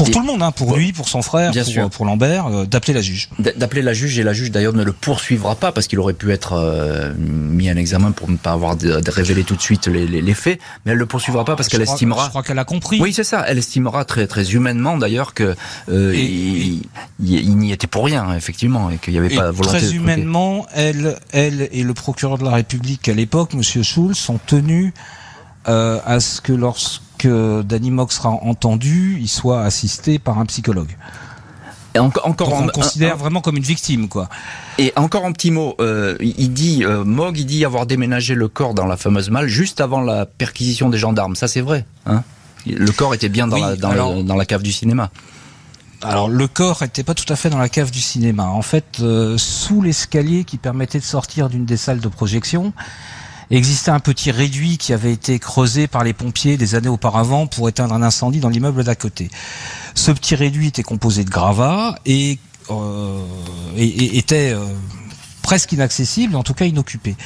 [0.00, 2.94] Pour tout le monde, hein, pour lui, pour son frère, pour, pour, Lambert, euh, d'appeler
[2.94, 3.28] la juge.
[3.38, 6.32] D'appeler la juge et la juge d'ailleurs ne le poursuivra pas parce qu'il aurait pu
[6.32, 10.06] être euh, mis en examen pour ne pas avoir de, révélé tout de suite les,
[10.06, 12.24] les, les, faits, mais elle le poursuivra pas parce qu'elle estimera.
[12.24, 12.98] Je crois qu'elle a compris.
[13.00, 13.44] Oui, c'est ça.
[13.46, 15.54] Elle estimera très très humainement d'ailleurs que
[15.90, 16.82] euh, il,
[17.18, 19.78] n'y était pour rien effectivement et qu'il n'y avait pas volonté.
[19.78, 24.38] Très humainement, elle, elle et le procureur de la République à l'époque, Monsieur Schulz, sont
[24.46, 24.92] tenus
[25.68, 30.46] euh, à ce que lorsque que Danny Mock sera entendu, il soit assisté par un
[30.46, 30.96] psychologue.
[31.94, 34.28] Et encore, encore on considère vraiment comme une victime, quoi.
[34.78, 38.48] Et encore un petit mot, euh, il dit euh, Mogg, il dit avoir déménagé le
[38.48, 41.36] corps dans la fameuse malle juste avant la perquisition des gendarmes.
[41.36, 41.84] Ça, c'est vrai.
[42.06, 42.22] Hein
[42.66, 45.10] le corps était bien dans, la, dans, la cave du cinéma.
[46.02, 48.44] Alors le corps n'était pas tout à fait dans la cave du cinéma.
[48.44, 52.72] En fait, euh, sous l'escalier qui permettait de sortir d'une des salles de projection,
[53.58, 57.68] existait un petit réduit qui avait été creusé par les pompiers des années auparavant pour
[57.68, 59.30] éteindre un incendie dans l'immeuble d'à côté.
[59.94, 62.38] Ce petit réduit était composé de gravats et,
[62.70, 63.24] euh,
[63.76, 64.64] était euh,
[65.42, 67.16] presque inaccessible, en tout cas inoccupé.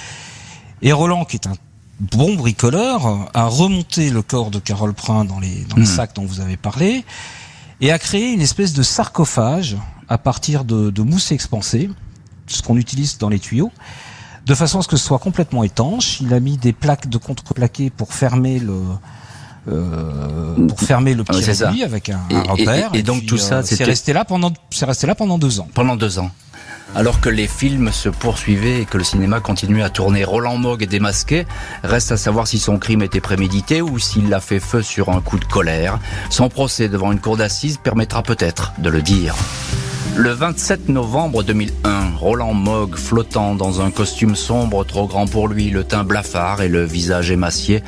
[0.81, 1.57] Et Roland, qui est un
[2.01, 5.87] bon bricoleur, a remonté le corps de Carole Prin dans les, dans les hmm.
[5.87, 7.05] sacs dont vous avez parlé
[7.81, 9.77] et a créé une espèce de sarcophage
[10.09, 11.91] à partir de, de mousse expansée,
[12.47, 13.73] ce qu'on utilise dans les tuyaux,
[14.47, 16.21] de façon à ce que ce soit complètement étanche.
[16.21, 18.81] Il a mis des plaques de contreplaqué pour fermer le
[19.67, 22.91] euh, pour fermer le petit ah, avec un, repère.
[22.93, 25.69] Et, donc tout ça, euh, c'est resté là pendant c'est resté là pendant deux ans.
[25.73, 26.31] Pendant deux ans.
[26.95, 30.83] Alors que les films se poursuivaient et que le cinéma continuait à tourner, Roland Mogg
[30.83, 31.47] est démasqué.
[31.83, 35.21] Reste à savoir si son crime était prémédité ou s'il l'a fait feu sur un
[35.21, 35.99] coup de colère.
[36.31, 39.35] Son procès devant une cour d'assises permettra peut-être de le dire.
[40.17, 45.71] Le 27 novembre 2001, Roland Mogg, flottant dans un costume sombre trop grand pour lui,
[45.71, 47.83] le teint blafard et le visage émacié,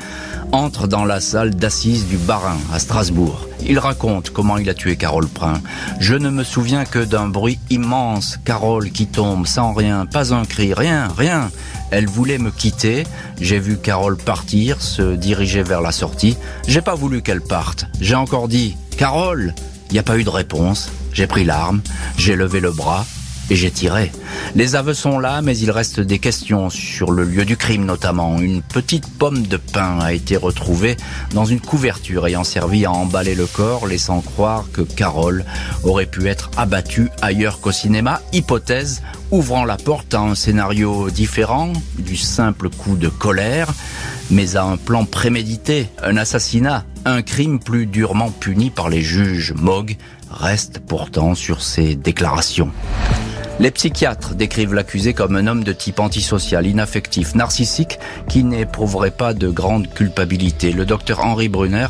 [0.51, 3.47] entre dans la salle d'assises du Barin à Strasbourg.
[3.65, 5.61] Il raconte comment il a tué Carole Prin.
[6.01, 10.43] Je ne me souviens que d'un bruit immense, Carole qui tombe sans rien, pas un
[10.43, 11.49] cri, rien, rien.
[11.91, 13.05] Elle voulait me quitter.
[13.39, 16.35] J'ai vu Carole partir, se diriger vers la sortie.
[16.67, 17.87] J'ai pas voulu qu'elle parte.
[18.01, 19.55] J'ai encore dit, Carole,
[19.89, 20.91] il n'y a pas eu de réponse.
[21.17, 21.81] J'ai pris l'arme,
[22.15, 23.03] j'ai levé le bras
[23.49, 24.11] et j'ai tiré.
[24.53, 28.37] Les aveux sont là, mais il reste des questions sur le lieu du crime notamment.
[28.37, 30.95] Une petite pomme de pain a été retrouvée
[31.33, 35.43] dans une couverture ayant servi à emballer le corps, laissant croire que Carole
[35.83, 38.21] aurait pu être abattue ailleurs qu'au cinéma.
[38.31, 39.01] Hypothèse
[39.31, 43.73] ouvrant la porte à un scénario différent du simple coup de colère,
[44.29, 49.53] mais à un plan prémédité, un assassinat, un crime plus durement puni par les juges.
[49.55, 49.97] Mogg
[50.31, 52.71] reste pourtant sur ses déclarations.
[53.59, 57.97] Les psychiatres décrivent l'accusé comme un homme de type antisocial, inaffectif, narcissique,
[58.29, 60.71] qui n'éprouverait pas de grande culpabilité.
[60.71, 61.87] Le docteur Henri Brunner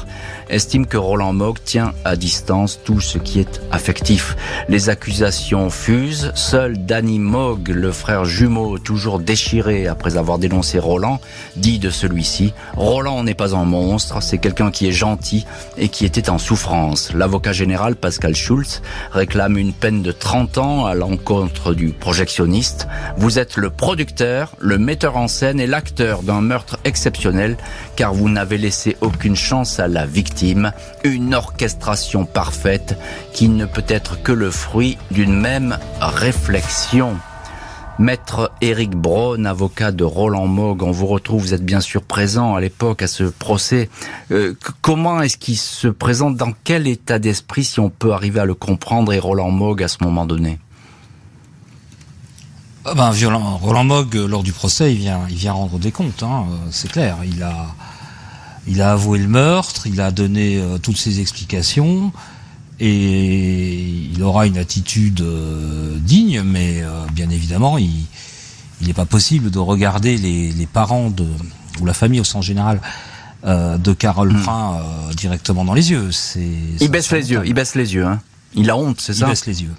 [0.50, 4.38] estime que Roland Mogg tient à distance tout ce qui est affectif.
[4.70, 6.32] Les accusations fusent.
[6.36, 11.20] Seul Danny Mogg, le frère jumeau toujours déchiré après avoir dénoncé Roland,
[11.58, 15.46] dit de celui-ci Roland n'est pas un monstre, c'est quelqu'un qui est gentil
[15.78, 17.12] et qui était en souffrance.
[17.14, 22.88] L'avocat général Pascal Schulz réclame une peine de 30 ans à l'encontre du projectionniste.
[23.18, 27.58] Vous êtes le producteur, le metteur en scène et l'acteur d'un meurtre exceptionnel
[27.96, 30.72] car vous n'avez laissé aucune chance à la victime.
[31.04, 32.98] Une orchestration parfaite
[33.34, 37.18] qui ne peut être que le fruit d'une même réflexion.
[38.00, 42.54] Maître Éric Braun, avocat de Roland Mogg, on vous retrouve, vous êtes bien sûr présent
[42.54, 43.90] à l'époque à ce procès.
[44.32, 48.46] Euh, comment est-ce qu'il se présente Dans quel état d'esprit, si on peut arriver à
[48.46, 50.60] le comprendre, et Roland Mogg à ce moment donné?
[52.90, 53.58] Ah ben, violent.
[53.58, 56.56] Roland Mogg, euh, lors du procès, il vient, il vient rendre des comptes, hein, euh,
[56.72, 57.18] c'est clair.
[57.26, 57.68] Il a,
[58.66, 62.14] il a avoué le meurtre, il a donné euh, toutes ses explications,
[62.80, 65.24] et il aura une attitude
[65.98, 68.06] digne, mais bien évidemment, il
[68.82, 71.26] n'est pas possible de regarder les, les, parents de,
[71.82, 72.80] ou la famille au sens général
[73.44, 74.44] de Carole hmm.
[74.44, 74.80] Prin
[75.16, 76.12] directement dans les yeux.
[76.12, 76.48] C'est,
[76.80, 78.06] il baisse les yeux, il baisse les yeux.
[78.06, 78.22] Hein.
[78.54, 79.74] Il a honte, c'est ça Il baisse les yeux.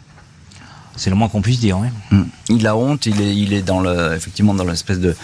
[0.99, 1.79] C'est le moins qu'on puisse dire.
[1.79, 1.89] Oui.
[2.11, 2.25] Mm.
[2.51, 5.15] Il a honte, il est, il est dans le, effectivement dans l'espèce de,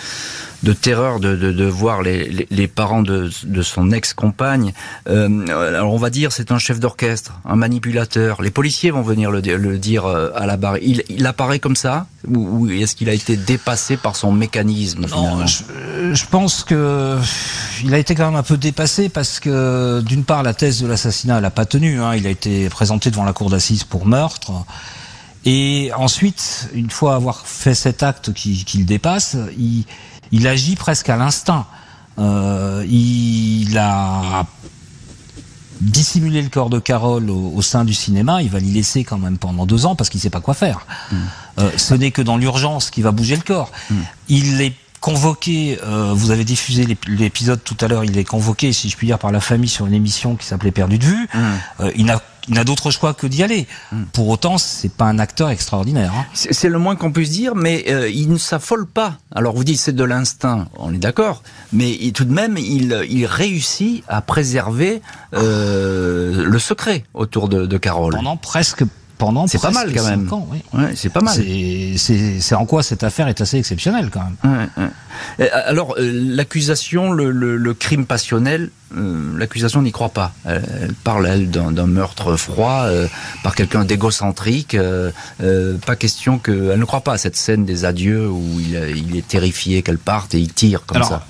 [0.64, 4.72] de terreur de, de, de voir les, les, parents de, de son ex-compagne.
[5.08, 8.42] Euh, alors on va dire c'est un chef d'orchestre, un manipulateur.
[8.42, 10.78] Les policiers vont venir le, le dire euh, à la barre.
[10.78, 15.46] Il, il apparaît comme ça ou, est-ce qu'il a été dépassé par son mécanisme Non,
[15.46, 17.18] je, je, pense que
[17.84, 20.86] il a été quand même un peu dépassé parce que d'une part la thèse de
[20.86, 22.00] l'assassinat n'a pas tenu.
[22.00, 22.14] Hein.
[22.14, 24.52] Il a été présenté devant la cour d'assises pour meurtre.
[25.44, 29.84] Et ensuite, une fois avoir fait cet acte qui, qui le dépasse, il,
[30.32, 31.66] il, agit presque à l'instinct.
[32.18, 34.46] Euh, il a
[35.80, 39.38] dissimulé le corps de Carole au, sein du cinéma, il va l'y laisser quand même
[39.38, 40.86] pendant deux ans parce qu'il sait pas quoi faire.
[41.10, 41.16] Mm.
[41.58, 43.70] Euh, ce n'est que dans l'urgence qu'il va bouger le corps.
[43.90, 43.94] Mm.
[44.28, 48.88] Il est convoqué, euh, vous avez diffusé l'épisode tout à l'heure, il est convoqué, si
[48.88, 51.28] je puis dire, par la famille sur une émission qui s'appelait Perdu de vue.
[51.34, 51.38] Mm.
[51.80, 53.66] Euh, il n'a n'a d'autre choix que d'y aller.
[53.92, 54.04] Hmm.
[54.12, 56.12] Pour autant, c'est pas un acteur extraordinaire.
[56.14, 56.26] Hein.
[56.32, 59.18] C'est le moins qu'on puisse dire, mais euh, il ne s'affole pas.
[59.34, 63.26] Alors vous dites c'est de l'instinct, on est d'accord, mais tout de même il, il
[63.26, 65.02] réussit à préserver
[65.34, 68.14] euh, le secret autour de, de Carole.
[68.14, 68.84] Pendant presque
[69.18, 70.28] pendant c'est pas mal quand même.
[70.72, 70.92] ouais.
[70.96, 71.34] c'est pas mal.
[71.96, 74.68] C'est en quoi cette affaire est assez exceptionnelle quand même.
[75.38, 80.32] Ouais, Alors euh, l'accusation, le, le, le, crime passionnel, euh, l'accusation n'y croit pas.
[80.44, 83.06] Elle, parle elle d'un meurtre froid euh,
[83.42, 84.76] par quelqu'un d'égocentrique.
[85.86, 89.16] pas question que elle ne croit pas à cette scène des adieux où il, il
[89.16, 91.26] est terrifié qu'elle parte et il tire comme ça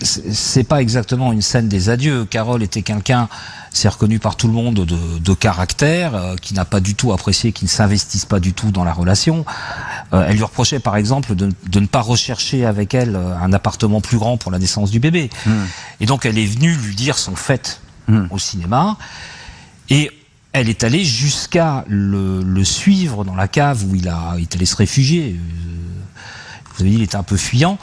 [0.00, 2.24] c'est pas exactement une scène des adieux.
[2.24, 3.28] Carole était quelqu'un,
[3.72, 7.52] c'est reconnu par tout le monde, de, caractère, euh, qui n'a pas du tout apprécié,
[7.52, 9.44] qui ne s'investisse pas du tout dans la relation.
[10.12, 14.00] Euh, elle lui reprochait par exemple de, ne pas rechercher avec elle euh, un appartement
[14.00, 15.30] plus grand pour la naissance du bébé.
[15.46, 15.64] Hmm.
[16.00, 18.26] Et donc elle est venue lui dire son fait hmm.
[18.30, 18.96] au cinéma.
[19.90, 20.10] Et
[20.52, 24.66] elle est allée jusqu'à le, suivre dans la cave où il a, il est allé
[24.66, 25.38] se réfugier.
[26.74, 27.78] Vous avez dit, il était un peu fuyant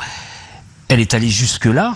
[0.88, 1.94] elle est allée jusque-là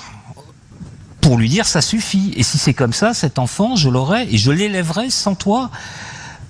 [1.22, 2.34] pour lui dire ça suffit.
[2.36, 5.70] Et si c'est comme ça, cet enfant, je l'aurai et je l'élèverai sans toi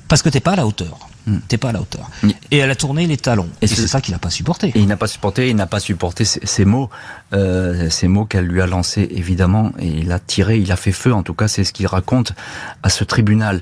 [0.08, 1.09] parce que t'es pas à la hauteur.
[1.30, 1.38] Hmm.
[1.48, 2.10] T'es pas à la hauteur.
[2.50, 3.50] Et elle a tourné les talons.
[3.62, 4.72] Et, c'est ça qu'il n'a pas supporté.
[4.74, 6.89] Et il n'a pas supporté, il n'a pas supporté ces, mots,
[7.34, 10.92] euh, ces mots qu'elle lui a lancés évidemment, et il a tiré, il a fait
[10.92, 11.13] feu.
[11.13, 12.34] En tout cas, c'est ce qu'il raconte
[12.82, 13.62] à ce tribunal.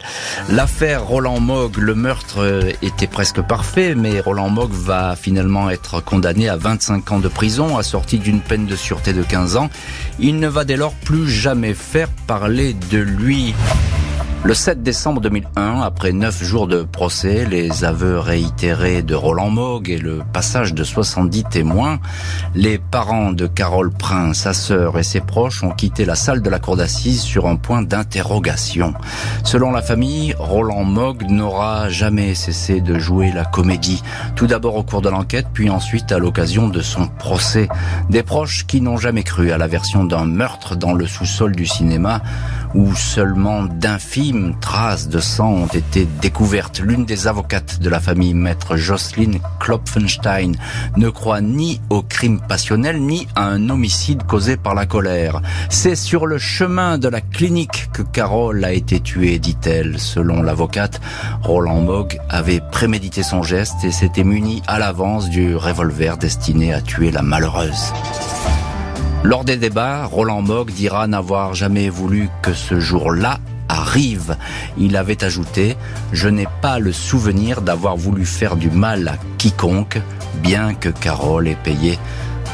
[0.50, 6.00] L'affaire Roland Mogg, le meurtre euh, était presque parfait, mais Roland Mogg va finalement être
[6.00, 9.70] condamné à 25 ans de prison, assorti d'une peine de sûreté de 15 ans.
[10.20, 13.54] Il ne va dès lors plus jamais faire parler de lui.
[14.44, 19.90] Le 7 décembre 2001, après neuf jours de procès, les aveux réitérés de Roland Mogg
[19.90, 22.00] et le passage de 70 témoins,
[22.56, 26.50] les parents de Carole Prince, sa sœur et ses proches ont quitté la salle de
[26.50, 28.94] la cour d'assises sur un point d'interrogation.
[29.44, 34.02] Selon la famille, Roland Mogg n'aura jamais cessé de jouer la comédie,
[34.36, 37.68] tout d'abord au cours de l'enquête, puis ensuite à l'occasion de son procès.
[38.10, 41.66] Des proches qui n'ont jamais cru à la version d'un meurtre dans le sous-sol du
[41.66, 42.22] cinéma
[42.78, 46.80] où seulement d'infimes traces de sang ont été découvertes.
[46.80, 50.56] L'une des avocates de la famille, maître Jocelyn Klopfenstein,
[50.96, 55.42] ne croit ni au crime passionnel ni à un homicide causé par la colère.
[55.70, 60.00] C'est sur le chemin de la clinique que Carole a été tuée, dit-elle.
[60.00, 61.02] Selon l'avocate,
[61.42, 66.82] Roland Mogg avait prémédité son geste et s'était muni à l'avance du revolver destiné à
[66.82, 67.92] tuer la malheureuse.
[69.28, 74.38] Lors des débats, Roland Mogg dira n'avoir jamais voulu que ce jour-là arrive.
[74.78, 75.72] Il avait ajouté⁇
[76.14, 80.00] Je n'ai pas le souvenir d'avoir voulu faire du mal à quiconque,
[80.36, 82.00] bien que Carole ait payé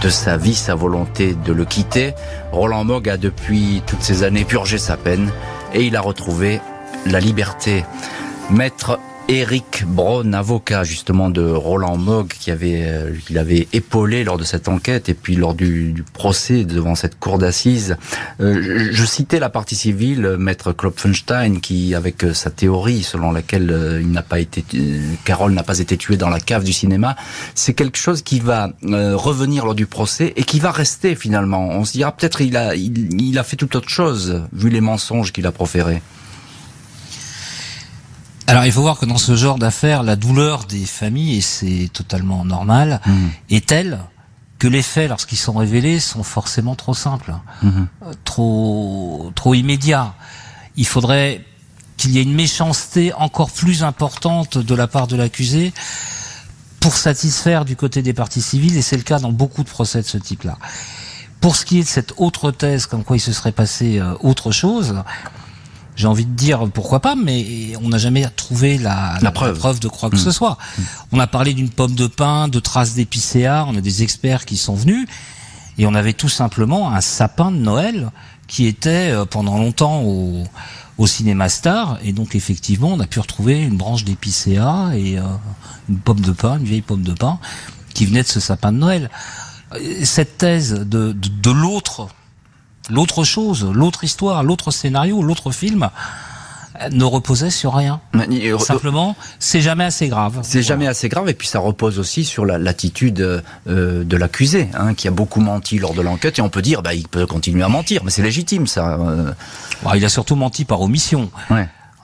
[0.01, 2.15] de sa vie sa volonté de le quitter.
[2.51, 5.29] Roland Mogg a depuis toutes ces années purgé sa peine
[5.75, 6.59] et il a retrouvé
[7.05, 7.85] la liberté.
[8.49, 8.99] Maître
[9.29, 14.43] Eric Braun, avocat justement de Roland Mogg, qui avait, euh, il avait épaulé lors de
[14.43, 17.95] cette enquête et puis lors du, procès devant cette cour d'assises.
[18.41, 23.99] Euh, je, citais la partie civile, maître Klopfenstein, qui avec euh, sa théorie selon laquelle
[24.01, 24.65] il n'a pas été,
[25.23, 27.15] Carole n'a pas été tuée dans la cave du cinéma,
[27.55, 31.69] c'est quelque chose qui va revenir lors du procès et qui va rester finalement.
[31.69, 35.31] On se dira peut-être il a, il a fait tout autre chose vu les mensonges
[35.31, 36.01] qu'il a proférés.
[38.47, 41.89] Alors il faut voir que dans ce genre d'affaires, la douleur des familles, et c'est
[41.91, 43.27] totalement normal, mmh.
[43.51, 43.99] est telle
[44.59, 47.69] que les faits, lorsqu'ils sont révélés, sont forcément trop simples, mmh.
[48.03, 50.13] euh, trop trop immédiats.
[50.75, 51.45] Il faudrait
[51.97, 55.73] qu'il y ait une méchanceté encore plus importante de la part de l'accusé
[56.79, 60.01] pour satisfaire du côté des parties civiles, et c'est le cas dans beaucoup de procès
[60.01, 60.57] de ce type-là.
[61.39, 64.15] Pour ce qui est de cette autre thèse, comme quoi il se serait passé euh,
[64.21, 64.95] autre chose,
[65.95, 69.79] j'ai envie de dire pourquoi pas, mais on n'a jamais trouvé la, preuve.
[69.79, 70.33] de quoi que ce hmm.
[70.33, 70.57] soit.
[71.11, 74.57] On a parlé d'une pomme de pin, de traces d'épicéa, on a des experts qui
[74.57, 75.07] sont venus,
[75.77, 78.11] et on avait tout simplement un sapin de Noël
[78.47, 80.43] qui était euh, pendant longtemps au,
[80.97, 85.23] au cinéma Star, et donc effectivement on a pu retrouver une branche d'épicéa et euh,
[85.89, 87.39] une pomme de pin, une vieille pomme de pin,
[87.93, 89.09] qui venait de ce sapin de Noël.
[90.03, 92.09] Cette thèse de, de, de l'autre
[92.89, 95.89] l'autre chose, l'autre histoire, l'autre scénario, l'autre film
[96.91, 98.01] ne reposait sur rien.
[98.15, 100.39] Euh, Simplement, c'est jamais assez grave.
[100.43, 104.93] C'est jamais assez grave, et puis ça repose aussi sur l'attitude euh, de l'accusé, hein,
[104.93, 107.63] qui a beaucoup menti lors de l'enquête, et on peut dire, bah, il peut continuer
[107.63, 108.97] à mentir, mais c'est légitime, ça.
[108.99, 109.31] Euh.
[109.95, 111.29] il a surtout menti par omission.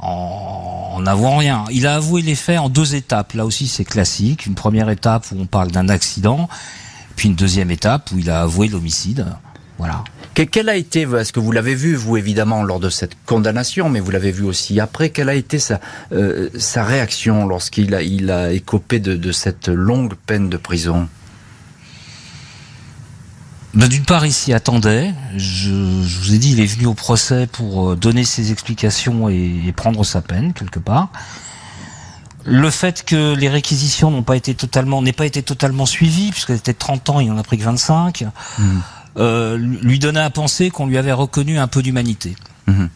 [0.02, 1.66] En n'avouant rien.
[1.72, 3.34] Il a avoué les faits en deux étapes.
[3.34, 4.46] Là aussi, c'est classique.
[4.46, 6.48] Une première étape où on parle d'un accident,
[7.18, 9.26] puis une deuxième étape où il a avoué l'homicide.
[9.78, 10.06] Voilà.
[10.34, 14.00] Quelle a été, est-ce que vous l'avez vu, vous évidemment, lors de cette condamnation, mais
[14.00, 15.82] vous l'avez vu aussi après, quelle a été sa,
[16.14, 21.10] euh, sa réaction lorsqu'il a, il a écopé de, cette longue peine de prison?
[23.74, 25.14] Ben, D'une part, il s'y attendait.
[25.36, 29.74] Je, vous ai dit, il est venu au procès pour euh, donner ses explications et,
[29.76, 31.10] prendre sa peine, quelque part.
[32.46, 36.56] Le fait que les réquisitions n'ont pas été totalement, n'aient pas été totalement suivies, puisqu'elle
[36.56, 38.26] était 30 ans, il en a pris que 25.
[39.18, 42.36] Euh, lui donnait à penser qu'on lui avait reconnu un peu d'humanité.
[42.68, 42.90] Mhm.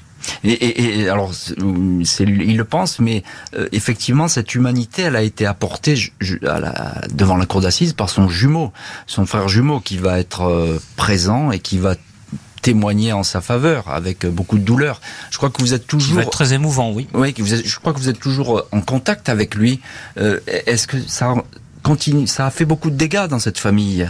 [0.46, 3.24] Et, alors, il le pense, mais
[3.58, 5.96] euh, effectivement, cette humanité, elle a été apportée
[7.12, 8.72] devant la cour d'assises par son jumeau,
[9.06, 11.96] son frère jumeau, qui va être euh, présent et qui va
[12.62, 15.02] témoigner en sa faveur avec beaucoup de douleur.
[15.30, 17.10] Je crois que vous êtes toujours être très émouvant, oui.
[17.14, 19.82] Oui, je crois que vous êtes toujours en contact avec lui.
[20.16, 21.36] est-ce que ça
[21.82, 24.08] continue Ça a fait beaucoup de dégâts dans cette famille?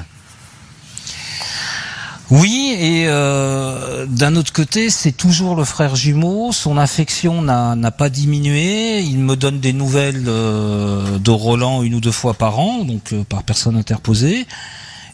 [2.32, 6.52] Oui, et euh, d'un autre côté, c'est toujours le frère jumeau.
[6.52, 9.02] Son affection n'a pas diminué.
[9.02, 13.14] Il me donne des nouvelles euh, de Roland une ou deux fois par an, donc
[13.14, 14.48] euh, par personne interposée.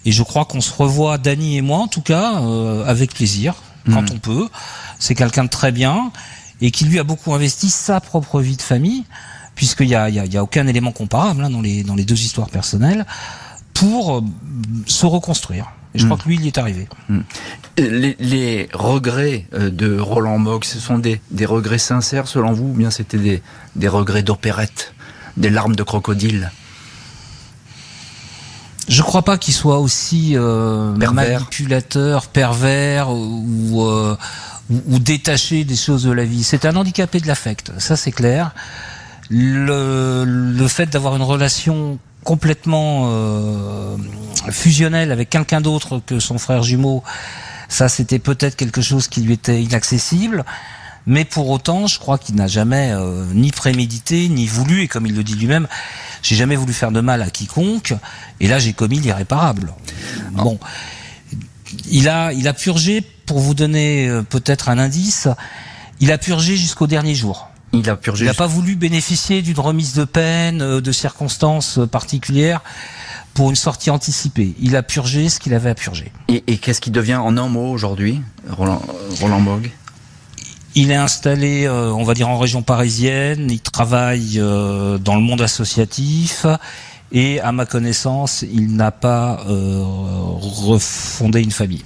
[0.05, 2.41] Et je crois qu'on se revoit, Dany et moi en tout cas,
[2.85, 3.55] avec plaisir,
[3.85, 4.13] quand hmm.
[4.13, 4.47] on peut.
[4.97, 6.11] C'est quelqu'un de très bien
[6.61, 9.03] et qui lui a beaucoup investi sa propre vie de famille,
[9.55, 12.05] puisqu'il n'y a, y a, y a, aucun élément comparable hein, dans, les, dans les
[12.05, 13.05] deux histoires personnelles,
[13.73, 14.23] pour
[14.85, 15.71] se reconstruire.
[15.95, 16.19] Et je crois hmm.
[16.19, 16.87] que lui, il y est arrivé.
[17.07, 17.21] Hmm.
[17.77, 22.91] Les, regrets euh, de Roland Mogg, ce sont des, regrets sincères selon vous, ou bien
[22.91, 23.41] c'était des,
[23.75, 24.93] des regrets d'opérette,
[25.37, 26.51] des larmes de crocodile?
[28.89, 34.17] Je crois pas qu'il soit aussi euh, manipulateur, pervers ou, euh,
[34.69, 36.43] ou, détaché des choses de la vie.
[36.43, 38.51] C'est un handicapé de l'affect, ça c'est clair.
[39.29, 43.95] Le, le fait d'avoir une relation complètement euh,
[44.51, 47.03] fusionnel avec quelqu'un d'autre que son frère jumeau,
[47.67, 50.45] ça c'était peut-être quelque chose qui lui était inaccessible.
[51.05, 55.07] Mais pour autant, je crois qu'il n'a jamais euh, ni prémédité, ni voulu, et comme
[55.07, 55.67] il le dit lui-même,
[56.21, 57.95] j'ai jamais voulu faire de mal à quiconque,
[58.39, 59.73] et là j'ai commis l'irréparable.
[60.33, 60.59] Bon,
[61.89, 65.27] il a, il a purgé, pour vous donner euh, peut-être un indice,
[65.99, 67.49] Il a purgé jusqu'au dernier jour.
[67.73, 68.25] Il a purgé.
[68.25, 72.61] Il n'a pas voulu bénéficier d'une remise de peine, euh, de circonstances particulières
[73.33, 74.53] pour une sortie anticipée.
[74.59, 76.11] Il a purgé ce qu'il avait à purger.
[76.27, 78.81] Et, qu'est-ce qui devient en un mot aujourd'hui, Roland,
[79.21, 79.61] Roland
[80.75, 83.47] il est installé, euh, on va dire, en région parisienne.
[83.49, 86.45] Il travaille euh, dans le monde associatif.
[87.11, 91.83] Et à ma connaissance, il n'a pas refondé une famille.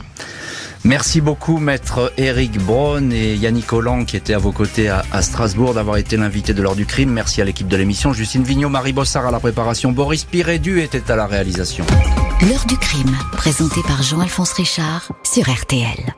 [0.86, 5.74] Merci beaucoup, maître Eric Braun et Yannick Holland qui étaient à vos côtés à, Strasbourg
[5.74, 7.10] d'avoir été l'invité de l'heure du crime.
[7.10, 8.12] Merci à l'équipe de l'émission.
[8.12, 9.94] Justine Vignot, Marie Bossard à la préparation.
[9.94, 11.86] Boris Pirédu était à la réalisation.
[12.42, 16.14] L'heure du crime, présenté par Jean-Alphonse Richard sur RTL.